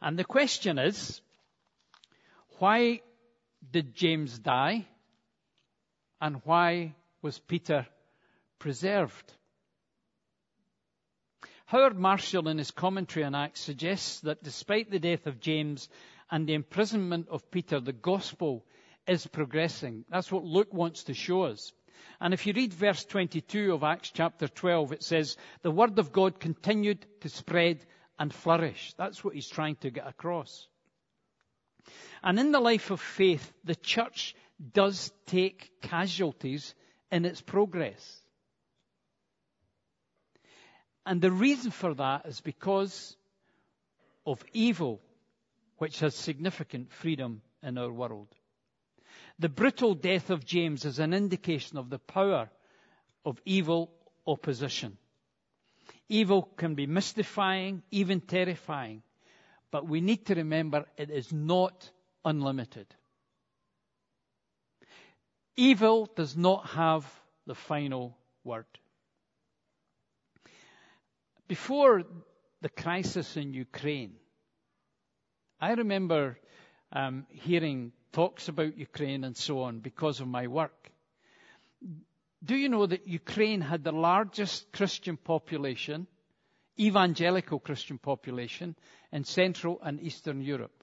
And 0.01 0.19
the 0.19 0.25
question 0.25 0.79
is, 0.79 1.21
why 2.59 3.01
did 3.71 3.95
James 3.95 4.39
die? 4.39 4.87
And 6.21 6.41
why 6.45 6.95
was 7.23 7.39
Peter 7.39 7.87
preserved? 8.63 9.33
Howard 11.67 11.99
Marshall, 11.99 12.47
in 12.47 12.59
his 12.59 12.71
commentary 12.71 13.25
on 13.25 13.35
Acts, 13.35 13.61
suggests 13.61 14.21
that 14.21 14.45
despite 14.45 14.89
the 14.89 15.01
death 15.01 15.27
of 15.27 15.41
James 15.41 15.89
and 16.31 16.47
the 16.47 16.55
imprisonment 16.55 17.27
of 17.29 17.51
Peter, 17.51 17.81
the 17.81 17.93
gospel 17.93 18.65
is 19.09 19.27
progressing. 19.27 20.05
That's 20.09 20.31
what 20.31 20.45
Luke 20.45 20.73
wants 20.73 21.05
to 21.05 21.15
show 21.15 21.43
us. 21.43 21.73
And 22.21 22.33
if 22.33 22.47
you 22.47 22.53
read 22.53 22.73
verse 22.73 23.05
22 23.05 23.75
of 23.75 23.83
Acts 23.83 24.13
chapter 24.15 24.47
12, 24.47 24.93
it 24.93 25.03
says, 25.03 25.37
the 25.63 25.73
word 25.73 25.99
of 25.99 26.13
God 26.13 26.39
continued 26.39 27.05
to 27.23 27.29
spread 27.29 27.85
and 28.17 28.33
flourish. 28.33 28.95
That's 28.97 29.25
what 29.25 29.35
he's 29.35 29.49
trying 29.49 29.75
to 29.77 29.91
get 29.91 30.07
across. 30.07 30.69
And 32.23 32.39
in 32.39 32.53
the 32.53 32.61
life 32.61 32.93
of 32.93 33.01
faith, 33.01 33.53
the 33.65 33.75
church 33.75 34.37
does 34.73 35.11
take 35.27 35.73
casualties 35.81 36.77
in 37.11 37.25
its 37.25 37.41
progress. 37.41 38.22
And 41.05 41.21
the 41.21 41.33
reason 41.33 41.71
for 41.71 41.95
that 41.95 42.27
is 42.27 42.41
because 42.41 43.17
of 44.25 44.45
evil, 44.53 45.01
which 45.79 46.01
has 46.01 46.15
significant 46.15 46.93
freedom 46.93 47.43
in 47.63 47.77
our 47.79 47.91
world. 47.91 48.29
The 49.39 49.49
brutal 49.49 49.95
death 49.95 50.31
of 50.31 50.45
James 50.45 50.85
is 50.85 50.99
an 50.99 51.13
indication 51.13 51.79
of 51.79 51.91
the 51.91 51.99
power 51.99 52.51
of 53.25 53.41
evil 53.45 53.93
opposition. 54.27 54.97
Evil 56.09 56.43
can 56.43 56.75
be 56.75 56.87
mystifying, 56.87 57.83
even 57.91 58.21
terrifying, 58.21 59.03
but 59.71 59.89
we 59.89 60.01
need 60.01 60.27
to 60.27 60.35
remember 60.35 60.87
it 60.97 61.11
is 61.11 61.33
not 61.33 61.91
unlimited. 62.25 62.87
Evil 65.57 66.09
does 66.15 66.37
not 66.37 66.67
have 66.69 67.05
the 67.47 67.55
final 67.55 68.17
word. 68.45 68.67
Before 71.49 72.03
the 72.61 72.69
crisis 72.69 73.37
in 73.37 73.53
Ukraine, 73.55 74.15
I 75.61 75.73
remember 75.73 76.39
um, 76.93 77.27
hearing 77.31 77.93
talks 78.13 78.49
about 78.49 78.77
Ukraine 78.79 79.25
and 79.25 79.37
so 79.37 79.63
on 79.63 79.81
because 79.81 80.21
of 80.21 80.29
my 80.29 80.47
work. 80.47 80.91
Do 82.45 82.57
you 82.57 82.69
know 82.69 82.87
that 82.87 83.07
Ukraine 83.07 83.61
had 83.61 83.85
the 83.85 83.93
largest 83.93 84.73
Christian 84.73 85.17
population, 85.17 86.07
evangelical 86.79 87.59
Christian 87.61 87.99
population, 87.99 88.77
in 89.13 89.25
Central 89.25 89.81
and 89.83 90.01
Eastern 90.03 90.41
Europe? 90.43 90.83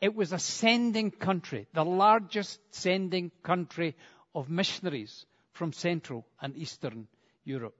It 0.00 0.14
was 0.14 0.32
a 0.32 0.38
sending 0.38 1.10
country, 1.10 1.66
the 1.74 1.84
largest 1.84 2.60
sending 2.74 3.30
country 3.42 3.96
of 4.34 4.48
missionaries 4.48 5.26
from 5.52 5.72
Central 5.72 6.26
and 6.40 6.56
Eastern 6.56 7.08
Europe. 7.44 7.79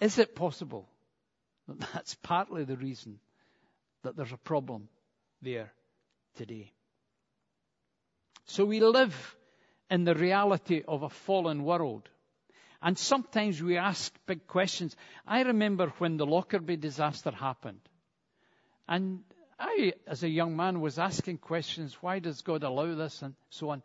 Is 0.00 0.18
it 0.18 0.34
possible 0.34 0.88
that 1.68 1.80
that's 1.92 2.14
partly 2.16 2.64
the 2.64 2.76
reason 2.76 3.18
that 4.02 4.16
there's 4.16 4.32
a 4.32 4.38
problem 4.38 4.88
there 5.42 5.72
today. 6.36 6.72
So 8.46 8.64
we 8.64 8.80
live 8.80 9.36
in 9.90 10.04
the 10.04 10.14
reality 10.14 10.82
of 10.86 11.02
a 11.02 11.08
fallen 11.08 11.64
world. 11.64 12.08
And 12.82 12.96
sometimes 12.96 13.62
we 13.62 13.78
ask 13.78 14.14
big 14.26 14.46
questions. 14.46 14.94
I 15.26 15.42
remember 15.42 15.92
when 15.98 16.16
the 16.16 16.26
Lockerbie 16.26 16.76
disaster 16.76 17.32
happened. 17.32 17.80
And 18.86 19.20
I, 19.58 19.94
as 20.06 20.22
a 20.22 20.28
young 20.28 20.54
man, 20.56 20.80
was 20.80 20.98
asking 20.98 21.38
questions 21.38 21.96
why 22.00 22.20
does 22.20 22.42
God 22.42 22.62
allow 22.62 22.94
this 22.94 23.22
and 23.22 23.34
so 23.50 23.70
on. 23.70 23.82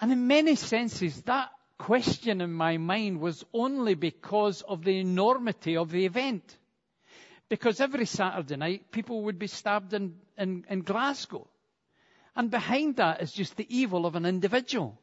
And 0.00 0.12
in 0.12 0.26
many 0.26 0.56
senses, 0.56 1.22
that 1.22 1.50
question 1.80 2.42
in 2.42 2.52
my 2.52 2.76
mind 2.76 3.20
was 3.20 3.42
only 3.54 3.94
because 3.94 4.60
of 4.60 4.84
the 4.84 4.98
enormity 4.98 5.78
of 5.78 5.90
the 5.90 6.04
event. 6.04 6.58
Because 7.48 7.80
every 7.80 8.04
Saturday 8.04 8.56
night, 8.56 8.92
people 8.92 9.22
would 9.22 9.38
be 9.38 9.46
stabbed 9.46 9.94
in, 9.94 10.14
in, 10.36 10.66
in 10.68 10.82
Glasgow. 10.82 11.48
And 12.36 12.50
behind 12.50 12.96
that 12.96 13.22
is 13.22 13.32
just 13.32 13.56
the 13.56 13.66
evil 13.74 14.04
of 14.04 14.14
an 14.14 14.26
individual. 14.26 15.00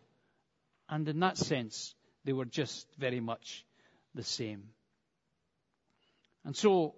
And 0.88 1.10
in 1.10 1.20
that 1.22 1.38
sense, 1.38 1.96
they 2.24 2.32
were 2.32 2.46
just 2.46 2.88
very 2.98 3.20
much 3.20 3.66
the 4.14 4.24
same. 4.24 4.70
And 6.46 6.56
so, 6.56 6.94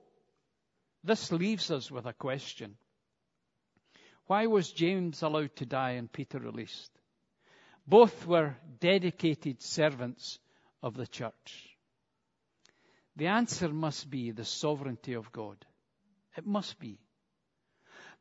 this 1.06 1.32
leaves 1.32 1.72
us 1.72 1.90
with 1.90 2.06
a 2.06 2.14
question. 2.14 2.76
Why 4.28 4.48
was 4.48 4.74
James 4.74 5.24
allowed 5.24 5.56
to 5.56 5.66
die 5.66 5.92
and 5.92 6.12
Peter 6.12 6.38
released? 6.38 6.92
Both 7.90 8.28
were 8.28 8.56
dedicated 8.80 9.64
servants 9.64 10.38
of 10.84 10.94
the 10.94 11.08
church. 11.08 11.76
The 13.16 13.28
answer 13.28 13.70
must 13.70 14.12
be 14.12 14.30
the 14.30 14.46
sovereignty 14.46 15.14
of 15.14 15.32
God. 15.32 15.66
It 16.38 16.46
must 16.46 16.80
be. 16.80 17.00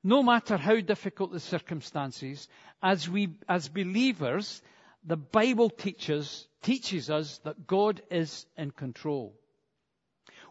No 0.02 0.22
matter 0.22 0.56
how 0.56 0.80
difficult 0.80 1.32
the 1.32 1.40
circumstances, 1.40 2.48
as 2.82 3.10
we, 3.10 3.34
as 3.46 3.68
believers, 3.68 4.62
the 5.04 5.18
Bible 5.18 5.68
teaches, 5.68 6.48
teaches 6.62 7.10
us 7.10 7.36
that 7.44 7.66
God 7.66 8.00
is 8.10 8.46
in 8.56 8.70
control. 8.70 9.34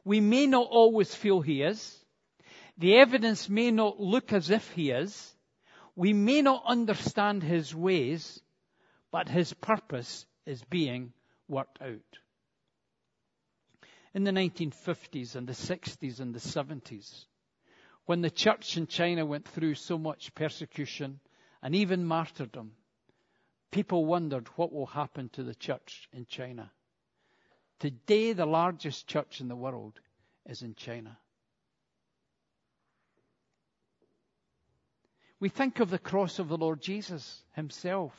We 0.05 0.21
may 0.21 0.45
not 0.45 0.67
always 0.69 1.15
feel 1.15 1.41
He 1.41 1.63
is. 1.63 2.05
The 2.77 2.97
evidence 2.97 3.49
may 3.49 3.71
not 3.71 3.99
look 3.99 4.31
as 4.31 4.51
if 4.51 4.69
He 4.73 4.91
is. 4.91 5.33
We 5.95 6.13
may 6.13 6.43
not 6.43 6.63
understand 6.67 7.41
His 7.41 7.73
ways, 7.73 8.39
but 9.11 9.29
His 9.29 9.53
purpose 9.53 10.25
is 10.45 10.63
being 10.63 11.13
worked 11.47 11.81
out. 11.81 12.19
In 14.13 14.23
the 14.23 14.31
1950s 14.31 15.35
and 15.35 15.47
the 15.47 15.53
60s 15.53 16.19
and 16.19 16.33
the 16.33 16.39
70s, 16.39 17.25
when 18.05 18.21
the 18.21 18.31
church 18.31 18.77
in 18.77 18.87
China 18.87 19.25
went 19.25 19.47
through 19.47 19.75
so 19.75 19.97
much 19.97 20.33
persecution 20.33 21.19
and 21.61 21.75
even 21.75 22.05
martyrdom, 22.05 22.71
people 23.71 24.05
wondered 24.05 24.47
what 24.55 24.71
will 24.71 24.85
happen 24.85 25.29
to 25.33 25.43
the 25.43 25.55
church 25.55 26.07
in 26.13 26.25
China. 26.25 26.71
Today, 27.79 28.33
the 28.33 28.45
largest 28.45 29.07
church 29.07 29.39
in 29.41 29.49
the 29.49 29.55
world 29.55 29.99
is 30.45 30.61
in 30.61 30.73
China. 30.73 31.17
We 35.39 35.49
think 35.49 35.79
of 35.79 35.91
the 35.91 35.99
cross 35.99 36.39
of 36.39 36.47
the 36.47 36.57
Lord 36.57 36.81
Jesus 36.81 37.43
himself. 37.53 38.13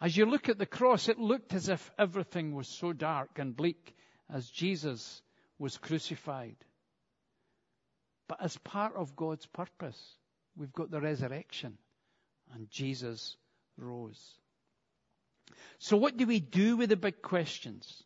As 0.00 0.16
you 0.16 0.26
look 0.26 0.48
at 0.48 0.58
the 0.58 0.66
cross, 0.66 1.08
it 1.08 1.18
looked 1.18 1.54
as 1.54 1.68
if 1.68 1.90
everything 1.98 2.54
was 2.54 2.68
so 2.68 2.92
dark 2.92 3.38
and 3.38 3.56
bleak 3.56 3.96
as 4.32 4.48
Jesus 4.50 5.22
was 5.58 5.78
crucified. 5.78 6.56
But 8.28 8.42
as 8.42 8.56
part 8.58 8.94
of 8.96 9.16
God's 9.16 9.46
purpose, 9.46 10.00
we've 10.56 10.72
got 10.72 10.90
the 10.90 11.00
resurrection 11.00 11.78
and 12.52 12.70
Jesus 12.70 13.36
rose. 13.76 14.38
So 15.78 15.96
what 15.96 16.16
do 16.16 16.26
we 16.26 16.40
do 16.40 16.76
with 16.76 16.90
the 16.90 16.96
big 16.96 17.22
questions? 17.22 18.02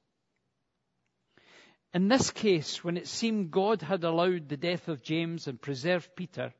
In 1.94 2.08
this 2.08 2.30
case, 2.30 2.84
when 2.84 2.96
it 2.96 3.06
seemed 3.06 3.50
God 3.50 3.80
had 3.80 4.04
allowed 4.04 4.48
the 4.48 4.56
death 4.56 4.88
of 4.88 5.02
James 5.02 5.46
and 5.46 5.60
preserved 5.60 6.14
Peter, 6.14 6.52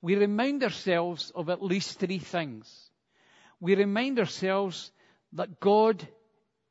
we 0.00 0.14
remind 0.14 0.62
ourselves 0.62 1.32
of 1.34 1.48
at 1.48 1.62
least 1.62 1.98
three 1.98 2.18
things. 2.18 2.89
We 3.60 3.74
remind 3.74 4.18
ourselves 4.18 4.90
that 5.34 5.60
God 5.60 6.06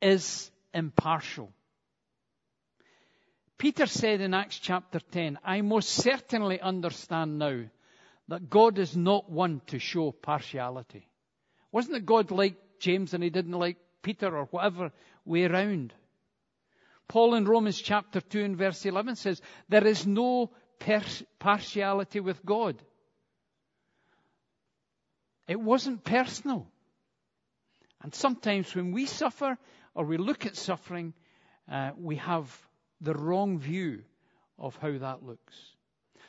is 0.02 0.52
impartial. 0.74 1.52
Peter 3.58 3.86
said 3.86 4.22
in 4.22 4.34
Acts 4.34 4.58
chapter 4.58 5.00
10, 5.00 5.40
I 5.44 5.62
most 5.62 5.90
certainly 5.90 6.60
understand 6.62 7.38
now 7.38 7.64
that 8.30 8.50
God 8.50 8.80
is 8.80 8.96
not 8.96 9.30
one 9.30 9.62
to 9.68 9.80
show 9.80 10.12
partiality. 10.12 11.08
Wasn't 11.72 11.96
it 11.96 12.06
God 12.06 12.32
like 12.32 12.56
James 12.80 13.14
and 13.14 13.24
he 13.24 13.30
didn't 13.30 13.52
like 13.52 13.78
Peter 14.02 14.36
or 14.36 14.46
whatever 14.46 14.92
way 15.26 15.46
around? 15.46 15.94
Paul 17.08 17.36
in 17.36 17.46
Romans 17.46 17.80
chapter 17.80 18.22
2 18.22 18.44
and 18.44 18.58
verse 18.58 18.86
11 18.86 19.16
says, 19.16 19.42
There 19.68 19.86
is 19.86 20.08
no 20.08 20.52
partiality 21.40 22.20
with 22.20 22.46
God. 22.46 22.82
It 25.48 25.60
wasn't 25.60 26.04
personal. 26.04 26.68
And 28.02 28.14
sometimes 28.14 28.74
when 28.76 28.92
we 28.92 29.06
suffer 29.06 29.58
or 29.94 30.06
we 30.06 30.18
look 30.18 30.46
at 30.46 30.56
suffering, 30.56 31.14
uh, 31.70 31.92
we 31.98 32.16
have 32.18 32.56
the 33.02 33.14
wrong 33.14 33.60
view 33.60 34.04
of 34.58 34.76
how 34.78 34.98
that 34.98 35.24
looks. 35.24 35.56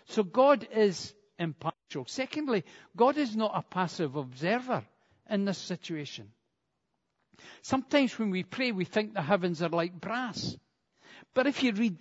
So 0.07 0.23
God 0.23 0.67
is 0.73 1.15
impartial. 1.39 2.05
Secondly, 2.07 2.65
God 2.97 3.17
is 3.17 3.37
not 3.37 3.53
a 3.55 3.63
passive 3.63 4.17
observer 4.17 4.85
in 5.29 5.45
this 5.45 5.59
situation. 5.59 6.31
Sometimes 7.63 8.19
when 8.19 8.31
we 8.31 8.43
pray, 8.43 8.73
we 8.73 8.85
think 8.85 9.15
the 9.15 9.23
heavens 9.23 9.63
are 9.63 9.69
like 9.69 10.01
brass. 10.01 10.57
But 11.35 11.47
if 11.47 11.63
you 11.63 11.73
read 11.73 11.97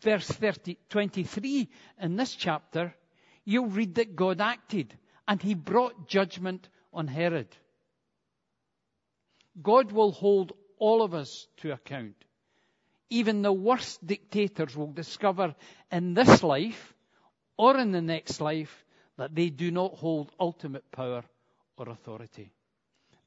verse 0.00 0.26
30, 0.26 0.76
23 0.88 1.68
in 2.00 2.16
this 2.16 2.34
chapter, 2.34 2.94
you'll 3.44 3.66
read 3.66 3.94
that 3.96 4.16
God 4.16 4.40
acted 4.40 4.96
and 5.26 5.40
he 5.40 5.54
brought 5.54 6.08
judgment 6.08 6.68
on 6.92 7.06
Herod. 7.06 7.48
God 9.60 9.92
will 9.92 10.12
hold 10.12 10.52
all 10.78 11.02
of 11.02 11.14
us 11.14 11.46
to 11.58 11.72
account. 11.72 12.16
Even 13.10 13.42
the 13.42 13.52
worst 13.52 14.04
dictators 14.06 14.76
will 14.76 14.92
discover 14.92 15.54
in 15.90 16.14
this 16.14 16.42
life 16.42 16.94
or 17.58 17.76
in 17.76 17.92
the 17.92 18.00
next 18.00 18.40
life 18.40 18.84
that 19.18 19.34
they 19.34 19.50
do 19.50 19.70
not 19.70 19.94
hold 19.94 20.32
ultimate 20.40 20.90
power 20.90 21.22
or 21.76 21.88
authority. 21.90 22.52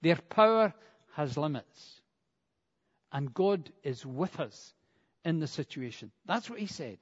Their 0.01 0.15
power 0.15 0.73
has 1.13 1.37
limits. 1.37 2.01
And 3.11 3.33
God 3.33 3.71
is 3.83 4.05
with 4.05 4.39
us 4.39 4.73
in 5.23 5.39
the 5.39 5.47
situation. 5.47 6.11
That's 6.25 6.49
what 6.49 6.59
he 6.59 6.67
said. 6.67 6.97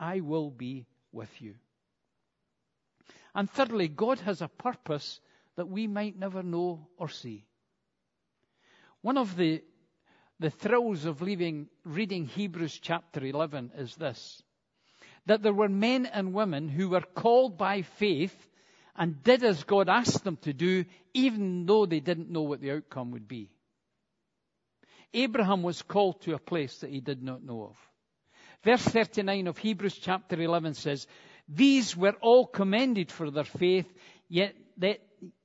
I 0.00 0.20
will 0.20 0.50
be 0.50 0.86
with 1.12 1.30
you. 1.40 1.54
And 3.34 3.50
thirdly, 3.50 3.88
God 3.88 4.18
has 4.20 4.42
a 4.42 4.48
purpose 4.48 5.20
that 5.56 5.68
we 5.68 5.86
might 5.86 6.18
never 6.18 6.42
know 6.42 6.88
or 6.96 7.08
see. 7.08 7.46
One 9.02 9.18
of 9.18 9.36
the, 9.36 9.62
the 10.38 10.50
thrills 10.50 11.04
of 11.04 11.22
leaving, 11.22 11.68
reading 11.84 12.26
Hebrews 12.26 12.78
chapter 12.80 13.24
11 13.24 13.72
is 13.76 13.94
this 13.96 14.42
that 15.26 15.40
there 15.40 15.54
were 15.54 15.68
men 15.68 16.06
and 16.06 16.34
women 16.34 16.68
who 16.68 16.88
were 16.88 17.04
called 17.14 17.56
by 17.56 17.82
faith 17.82 18.34
and 18.96 19.22
did 19.22 19.44
as 19.44 19.62
God 19.62 19.88
asked 19.88 20.24
them 20.24 20.36
to 20.38 20.52
do, 20.52 20.84
even 21.14 21.64
though 21.64 21.86
they 21.86 22.00
didn't 22.00 22.28
know 22.28 22.42
what 22.42 22.60
the 22.60 22.72
outcome 22.72 23.12
would 23.12 23.28
be. 23.28 23.48
Abraham 25.14 25.62
was 25.62 25.80
called 25.82 26.22
to 26.22 26.34
a 26.34 26.40
place 26.40 26.76
that 26.78 26.90
he 26.90 27.00
did 27.00 27.22
not 27.22 27.44
know 27.44 27.62
of. 27.66 27.76
Verse 28.64 28.82
39 28.82 29.46
of 29.46 29.58
Hebrews 29.58 29.98
chapter 29.98 30.40
11 30.40 30.74
says, 30.74 31.06
these 31.48 31.96
were 31.96 32.16
all 32.20 32.46
commended 32.46 33.10
for 33.10 33.30
their 33.30 33.44
faith, 33.44 33.92
yet, 34.28 34.54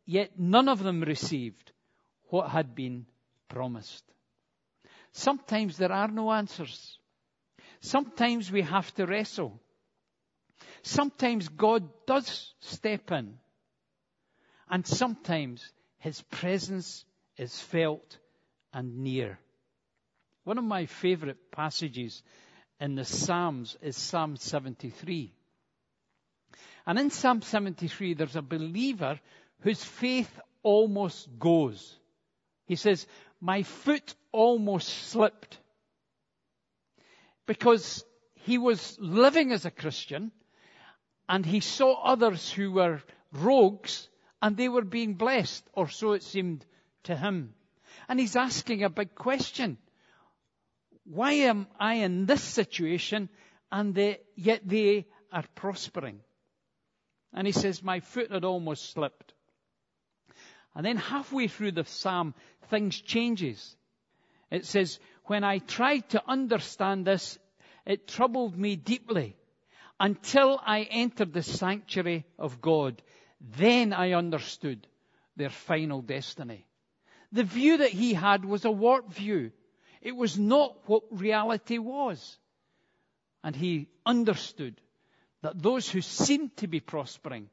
yet 0.06 0.40
none 0.40 0.70
of 0.70 0.82
them 0.82 1.02
received 1.02 1.72
what 2.30 2.50
had 2.50 2.74
been 2.76 3.06
promised. 3.50 4.04
Sometimes 5.12 5.78
there 5.78 5.92
are 5.92 6.08
no 6.08 6.32
answers. 6.32 7.00
Sometimes 7.82 8.52
we 8.52 8.62
have 8.62 8.94
to 8.96 9.06
wrestle. 9.06 9.60
Sometimes 10.84 11.50
God 11.50 11.90
does 12.06 12.54
step 12.60 13.12
in. 13.12 13.38
And 14.70 14.86
sometimes 14.86 15.72
His 16.00 16.22
presence 16.22 17.06
is 17.38 17.60
felt 17.60 18.18
and 18.74 19.00
near. 19.00 19.40
One 20.44 20.58
of 20.58 20.64
my 20.64 20.86
favorite 20.86 21.52
passages 21.52 22.24
in 22.80 22.96
the 22.96 23.06
Psalms 23.06 23.78
is 23.82 23.98
Psalm 23.98 24.38
73. 24.38 25.34
And 26.86 27.00
in 27.00 27.10
Psalm 27.10 27.42
73, 27.42 28.14
there's 28.14 28.36
a 28.36 28.42
believer 28.42 29.20
whose 29.62 29.84
faith 29.84 30.40
almost 30.64 31.28
goes. 31.38 31.98
He 32.66 32.76
says, 32.76 33.08
My 33.40 33.64
foot 33.64 34.16
almost 34.32 34.88
slipped. 34.88 35.58
Because 37.46 38.04
he 38.34 38.58
was 38.58 38.98
living 39.00 39.52
as 39.52 39.66
a 39.66 39.72
Christian 39.72 40.32
and 41.30 41.46
he 41.46 41.60
saw 41.60 42.02
others 42.04 42.52
who 42.52 42.72
were 42.72 43.02
rogues 43.32 44.10
and 44.42 44.56
they 44.56 44.70
were 44.70 44.84
being 44.84 45.16
blessed, 45.16 45.68
or 45.74 45.90
so 45.90 46.12
it 46.12 46.24
seemed 46.24 46.66
to 47.04 47.16
him. 47.16 47.54
And 48.08 48.20
he's 48.20 48.36
asking 48.36 48.84
a 48.84 48.90
big 48.90 49.16
question. 49.16 49.78
Why 51.06 51.34
am 51.34 51.68
I 51.80 51.96
in 51.96 52.26
this 52.26 52.44
situation 52.44 53.30
and 53.72 53.96
they, 53.96 54.20
yet 54.36 54.62
they 54.66 55.08
are 55.32 55.46
prospering? 55.56 56.20
And 57.34 57.48
he 57.48 57.54
says, 57.54 57.82
My 57.82 58.00
foot 58.00 58.32
had 58.32 58.44
almost 58.44 58.92
slipped. 58.92 59.27
And 60.78 60.86
then 60.86 60.98
halfway 60.98 61.48
through 61.48 61.72
the 61.72 61.86
psalm, 61.86 62.36
things 62.70 63.02
changes. 63.02 63.76
It 64.52 64.64
says, 64.64 65.00
When 65.26 65.44
I 65.44 65.58
tried 65.58 66.08
to 66.10 66.22
understand 66.28 67.04
this, 67.04 67.40
it 67.84 68.08
troubled 68.08 68.56
me 68.56 68.76
deeply 68.76 69.36
until 70.00 70.62
I 70.64 70.84
entered 70.84 71.34
the 71.34 71.42
sanctuary 71.42 72.26
of 72.38 72.62
God. 72.62 73.02
Then 73.42 73.92
I 73.92 74.12
understood 74.12 74.86
their 75.36 75.50
final 75.50 76.04
destiny. 76.04 76.68
The 77.32 77.44
view 77.44 77.78
that 77.78 77.90
he 77.90 78.14
had 78.14 78.46
was 78.46 78.64
a 78.64 78.72
warped 78.72 79.14
view. 79.14 79.52
It 80.04 80.16
was 80.16 80.38
not 80.38 80.78
what 80.86 81.06
reality 81.10 81.80
was. 81.80 82.38
And 83.44 83.56
he 83.56 83.88
understood 84.06 84.80
that 85.42 85.60
those 85.60 85.90
who 85.90 86.02
seemed 86.02 86.56
to 86.58 86.68
be 86.68 86.82
prospering 86.82 87.50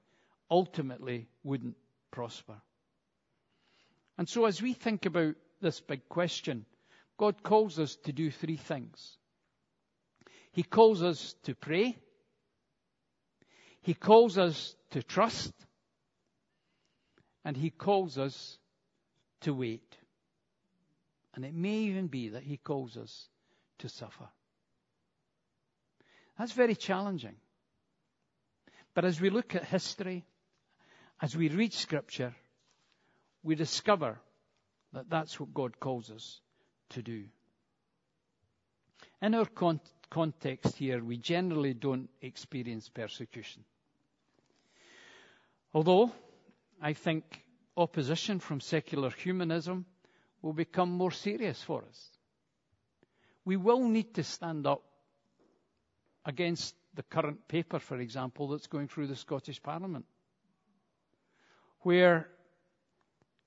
ultimately 0.51 1.27
wouldn't 1.43 1.77
prosper. 2.11 2.61
And 4.17 4.29
so 4.29 4.45
as 4.45 4.63
we 4.63 4.73
think 4.73 5.07
about 5.07 5.35
this 5.61 5.81
big 5.81 6.09
question, 6.09 6.67
God 7.17 7.43
calls 7.43 7.79
us 7.79 7.97
to 8.05 8.13
do 8.13 8.31
three 8.31 8.57
things. 8.57 9.17
He 10.53 10.63
calls 10.63 11.03
us 11.03 11.35
to 11.45 11.55
pray. 11.55 11.97
He 13.83 13.95
calls 13.95 14.39
us 14.39 14.77
to 14.91 15.03
trust. 15.03 15.53
And 17.45 17.57
He 17.57 17.71
calls 17.71 18.19
us 18.19 18.59
to 19.43 19.53
wait. 19.53 19.97
And 21.35 21.45
it 21.45 21.55
may 21.55 21.79
even 21.79 22.07
be 22.07 22.31
that 22.31 22.45
He 22.45 22.57
calls 22.57 22.97
us 22.97 23.29
to 23.79 23.89
suffer. 23.89 24.29
That's 26.39 26.53
very 26.53 26.75
challenging. 26.75 27.37
But 28.95 29.05
as 29.05 29.21
we 29.21 29.31
look 29.31 29.55
at 29.55 29.65
history, 29.65 30.25
as 31.21 31.37
we 31.37 31.49
read 31.49 31.73
scripture, 31.73 32.35
we 33.45 33.55
discover 33.55 34.19
that 34.95 35.11
that's 35.11 35.39
what 35.39 35.53
God 35.55 35.79
calls 35.79 36.11
us 36.11 36.41
to 36.91 37.03
do. 37.03 37.25
In 39.21 39.35
our 39.35 39.45
con- 39.45 39.81
context 40.11 40.77
here, 40.77 41.05
we 41.05 41.19
generally 41.19 41.75
don't 41.75 42.09
experience 42.23 42.89
persecution. 42.89 43.65
Although, 45.75 46.11
I 46.81 46.95
think 46.95 47.45
opposition 47.77 48.39
from 48.41 48.61
secular 48.61 49.11
humanism 49.11 49.85
will 50.41 50.53
become 50.53 50.91
more 50.91 51.11
serious 51.11 51.63
for 51.63 51.83
us. 51.89 52.11
We 53.45 53.57
will 53.57 53.81
need 53.81 54.15
to 54.15 54.23
stand 54.23 54.67
up 54.67 54.83
against 56.25 56.75
the 56.95 57.03
current 57.03 57.47
paper, 57.49 57.79
for 57.79 57.99
example, 57.99 58.49
that's 58.49 58.69
going 58.69 58.89
through 58.89 59.09
the 59.09 59.17
Scottish 59.17 59.63
Parliament, 59.63 60.07
where 61.81 62.29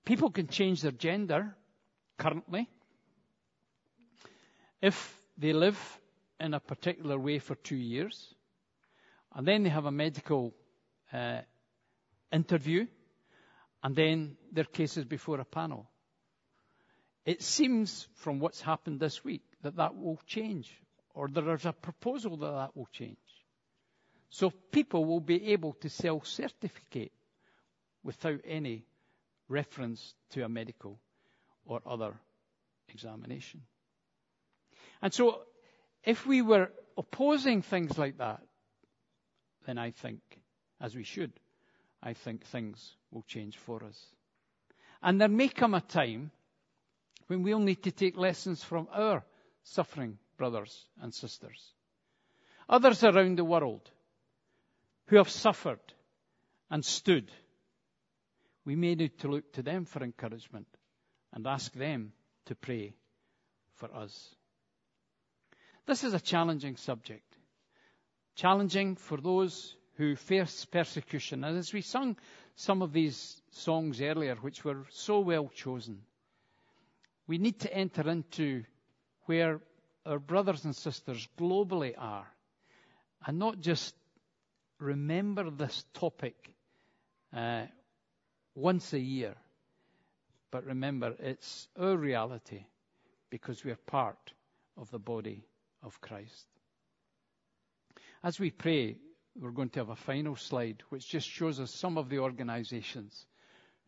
people 0.08 0.32
can 0.32 0.48
change 0.48 0.82
their 0.82 0.94
gender 0.94 1.54
currently 2.18 2.70
if 4.82 5.22
they 5.38 5.52
live 5.52 5.78
in 6.40 6.54
a 6.54 6.62
particular 6.62 7.20
way 7.20 7.40
for 7.40 7.56
two 7.56 7.76
years, 7.76 8.34
and 9.36 9.46
then 9.46 9.64
they 9.64 9.70
have 9.70 9.84
a 9.86 9.92
medical 9.92 10.54
uh, 11.12 11.42
interview, 12.32 12.88
and 13.84 13.98
then 13.98 14.38
their 14.54 14.64
case 14.64 14.96
is 14.96 15.04
before 15.04 15.42
a 15.42 15.46
panel. 15.46 15.90
It 17.26 17.44
seems 17.44 18.08
from 18.14 18.40
what's 18.40 18.62
happened 18.62 19.02
this 19.02 19.26
week 19.26 19.44
that 19.64 19.76
that 19.76 19.98
will 19.98 20.22
change, 20.26 20.72
or 21.14 21.28
there 21.28 21.54
is 21.54 21.66
a 21.66 21.74
proposal 21.74 22.38
that 22.38 22.52
that 22.52 22.78
will 22.78 22.88
change. 22.94 23.18
So 24.30 24.52
people 24.72 25.04
will 25.04 25.20
be 25.20 25.52
able 25.52 25.74
to 25.82 25.90
self-certificate 25.90 27.12
without 28.06 28.40
any 28.46 28.86
reference 29.50 30.14
to 30.32 30.44
a 30.44 30.50
medical 30.50 31.00
or 31.66 31.82
other 31.86 32.14
examination. 32.90 33.62
And 35.02 35.14
so 35.14 35.42
if 36.04 36.26
we 36.26 36.42
were 36.42 36.72
opposing 36.98 37.62
things 37.62 37.98
like 37.98 38.18
that, 38.18 38.42
then 39.66 39.78
I 39.78 39.92
think, 39.92 40.20
as 40.80 40.96
we 40.96 41.04
should, 41.04 41.34
I 42.02 42.14
think 42.14 42.46
things 42.46 42.96
will 43.12 43.24
change 43.24 43.58
for 43.58 43.84
us. 43.84 44.00
And 45.02 45.20
there 45.20 45.28
may 45.28 45.50
come 45.50 45.74
a 45.74 45.82
time 45.82 46.32
when 47.28 47.44
we'll 47.44 47.60
need 47.60 47.84
to 47.84 47.92
take 47.92 48.18
lessons 48.18 48.64
from 48.64 48.88
our 48.94 49.24
suffering 49.64 50.18
brothers 50.38 50.86
and 51.02 51.14
sisters. 51.14 51.74
Others 52.70 53.04
around 53.04 53.38
the 53.38 53.46
world 53.46 53.90
who 55.08 55.18
have 55.18 55.30
suffered 55.30 55.80
and 56.70 56.84
stood. 56.84 57.32
We 58.68 58.76
may 58.76 58.96
need 58.96 59.18
to 59.20 59.30
look 59.30 59.54
to 59.54 59.64
them 59.64 59.86
for 59.86 60.04
encouragement 60.04 60.68
and 61.32 61.48
ask 61.48 61.72
them 61.72 62.12
to 62.48 62.56
pray 62.56 62.96
for 63.76 63.90
us. 63.96 64.36
This 65.86 66.04
is 66.04 66.14
a 66.14 66.20
challenging 66.20 66.76
subject. 66.76 67.38
Challenging 68.36 68.98
for 68.98 69.22
those 69.22 69.74
who 69.96 70.18
face 70.18 70.66
persecution. 70.66 71.46
And 71.46 71.58
as 71.58 71.72
we 71.72 71.80
sung 71.80 72.18
some 72.58 72.82
of 72.82 72.92
these 72.92 73.42
songs 73.52 74.02
earlier, 74.02 74.36
which 74.36 74.66
were 74.66 74.86
so 74.90 75.22
well 75.22 75.48
chosen, 75.56 76.02
we 77.26 77.38
need 77.38 77.62
to 77.62 77.74
enter 77.74 78.10
into 78.10 78.66
where 79.28 79.62
our 80.06 80.20
brothers 80.20 80.66
and 80.66 80.76
sisters 80.76 81.26
globally 81.40 81.94
are 81.98 82.28
and 83.26 83.40
not 83.40 83.62
just 83.62 83.96
remember 84.78 85.50
this 85.52 85.86
topic 85.94 86.36
uh, 87.34 87.68
once 88.58 88.92
a 88.94 89.00
year, 89.00 89.36
but 90.50 90.66
remember 90.66 91.14
it's 91.20 91.68
our 91.80 91.96
reality 91.96 92.66
because 93.30 93.64
we 93.64 93.70
are 93.70 93.80
part 93.86 94.34
of 94.76 94.90
the 94.90 94.98
body 94.98 95.46
of 95.84 96.02
Christ. 96.02 96.48
As 98.24 98.40
we 98.40 98.50
pray, 98.50 98.98
we're 99.40 99.52
going 99.52 99.70
to 99.70 99.80
have 99.82 99.90
a 99.90 99.96
final 99.96 100.36
slide 100.36 100.82
which 100.90 101.08
just 101.08 101.30
shows 101.30 101.60
us 101.60 101.72
some 101.72 102.00
of 102.00 102.10
the 102.10 102.18
organizations 102.18 103.28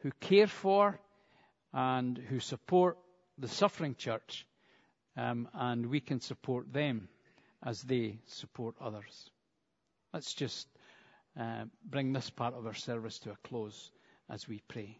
who 0.01 0.11
care 0.19 0.45
for 0.45 0.99
and 1.73 2.15
who 2.15 2.39
support 2.39 2.95
the 3.39 3.47
suffering 3.47 3.95
church, 3.95 4.45
um, 5.17 5.47
and 5.55 5.87
we 5.87 5.99
can 5.99 6.21
support 6.21 6.71
them 6.71 7.09
as 7.63 7.81
they 7.81 8.19
support 8.27 8.75
others. 8.79 9.31
Let's 10.13 10.35
just 10.35 10.67
uh, 11.39 11.63
bring 11.83 12.13
this 12.13 12.29
part 12.29 12.53
of 12.53 12.67
our 12.67 12.75
service 12.75 13.17
to 13.19 13.31
a 13.31 13.37
close 13.47 13.89
as 14.29 14.47
we 14.47 14.61
pray. 14.67 14.97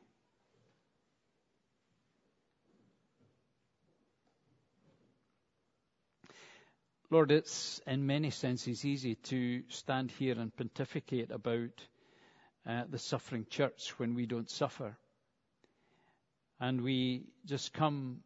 Lord, 7.12 7.32
it's 7.32 7.82
in 7.88 8.06
many 8.06 8.30
senses 8.30 8.86
easy 8.86 9.16
to 9.16 9.64
stand 9.70 10.12
here 10.12 10.40
and 10.40 10.56
pontificate 10.56 11.32
about 11.32 11.88
uh, 12.68 12.84
the 12.88 13.00
suffering 13.00 13.48
church 13.50 13.94
when 13.98 14.14
we 14.14 14.28
don't 14.28 14.50
suffer. 14.50 14.96
And 16.60 16.82
we 16.82 17.24
just 17.46 17.74
come 17.74 18.20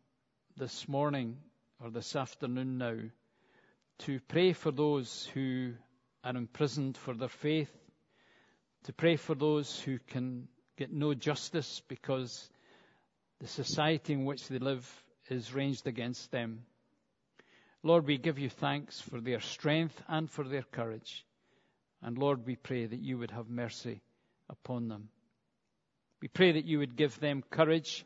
this 0.57 0.87
morning 0.89 1.37
or 1.81 1.91
this 1.91 2.15
afternoon 2.15 2.77
now 2.77 2.97
to 3.99 4.19
pray 4.27 4.51
for 4.51 4.71
those 4.71 5.29
who 5.33 5.73
are 6.23 6.35
imprisoned 6.35 6.97
for 6.97 7.13
their 7.13 7.29
faith, 7.29 7.71
to 8.83 8.91
pray 8.91 9.15
for 9.15 9.35
those 9.35 9.79
who 9.79 9.99
can 10.07 10.49
get 10.77 10.91
no 10.91 11.13
justice 11.13 11.81
because 11.87 12.49
the 13.39 13.47
society 13.47 14.13
in 14.13 14.25
which 14.25 14.47
they 14.47 14.59
live 14.59 14.87
is 15.29 15.53
ranged 15.53 15.87
against 15.87 16.31
them. 16.31 16.63
Lord, 17.83 18.07
we 18.07 18.17
give 18.17 18.39
you 18.39 18.49
thanks 18.49 19.01
for 19.01 19.19
their 19.19 19.41
strength 19.41 20.01
and 20.07 20.29
for 20.29 20.47
their 20.47 20.63
courage. 20.63 21.25
And 22.01 22.17
Lord, 22.17 22.45
we 22.45 22.55
pray 22.55 22.85
that 22.85 22.99
you 22.99 23.17
would 23.17 23.31
have 23.31 23.49
mercy 23.49 24.01
upon 24.49 24.87
them. 24.87 25.09
We 26.21 26.27
pray 26.29 26.53
that 26.53 26.65
you 26.65 26.79
would 26.79 26.95
give 26.95 27.19
them 27.19 27.43
courage 27.49 28.05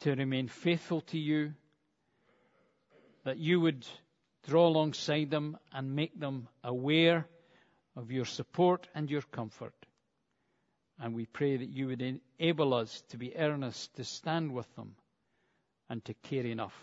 to 0.00 0.14
remain 0.14 0.48
faithful 0.48 1.02
to 1.02 1.18
you, 1.18 1.54
that 3.24 3.38
you 3.38 3.60
would 3.60 3.86
draw 4.48 4.66
alongside 4.66 5.30
them 5.30 5.56
and 5.72 5.94
make 5.94 6.18
them 6.18 6.48
aware 6.64 7.26
of 7.94 8.10
your 8.10 8.24
support 8.24 8.88
and 8.94 9.08
your 9.08 9.22
comfort. 9.22 9.74
And 11.02 11.14
we 11.14 11.26
pray 11.26 11.56
that 11.56 11.68
you 11.68 11.88
would 11.88 12.00
enable 12.00 12.74
us 12.74 13.02
to 13.08 13.16
be 13.16 13.36
earnest 13.36 13.92
to 13.96 14.04
stand 14.04 14.52
with 14.52 14.72
them 14.76 14.94
and 15.90 16.02
to 16.04 16.14
care 16.14 16.46
enough 16.46 16.74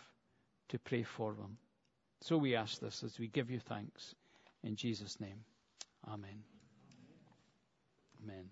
to 0.68 0.78
pray 0.78 1.04
for 1.04 1.34
them. 1.34 1.58
So 2.20 2.38
we 2.38 2.54
ask 2.54 2.82
this 2.82 3.02
as 3.02 3.18
we 3.18 3.28
give 3.28 3.50
you 3.50 3.60
thanks. 3.60 4.14
In 4.62 4.76
Jesus' 4.76 5.22
name. 5.22 5.46
Amen. 6.06 6.44
Amen. 8.22 8.50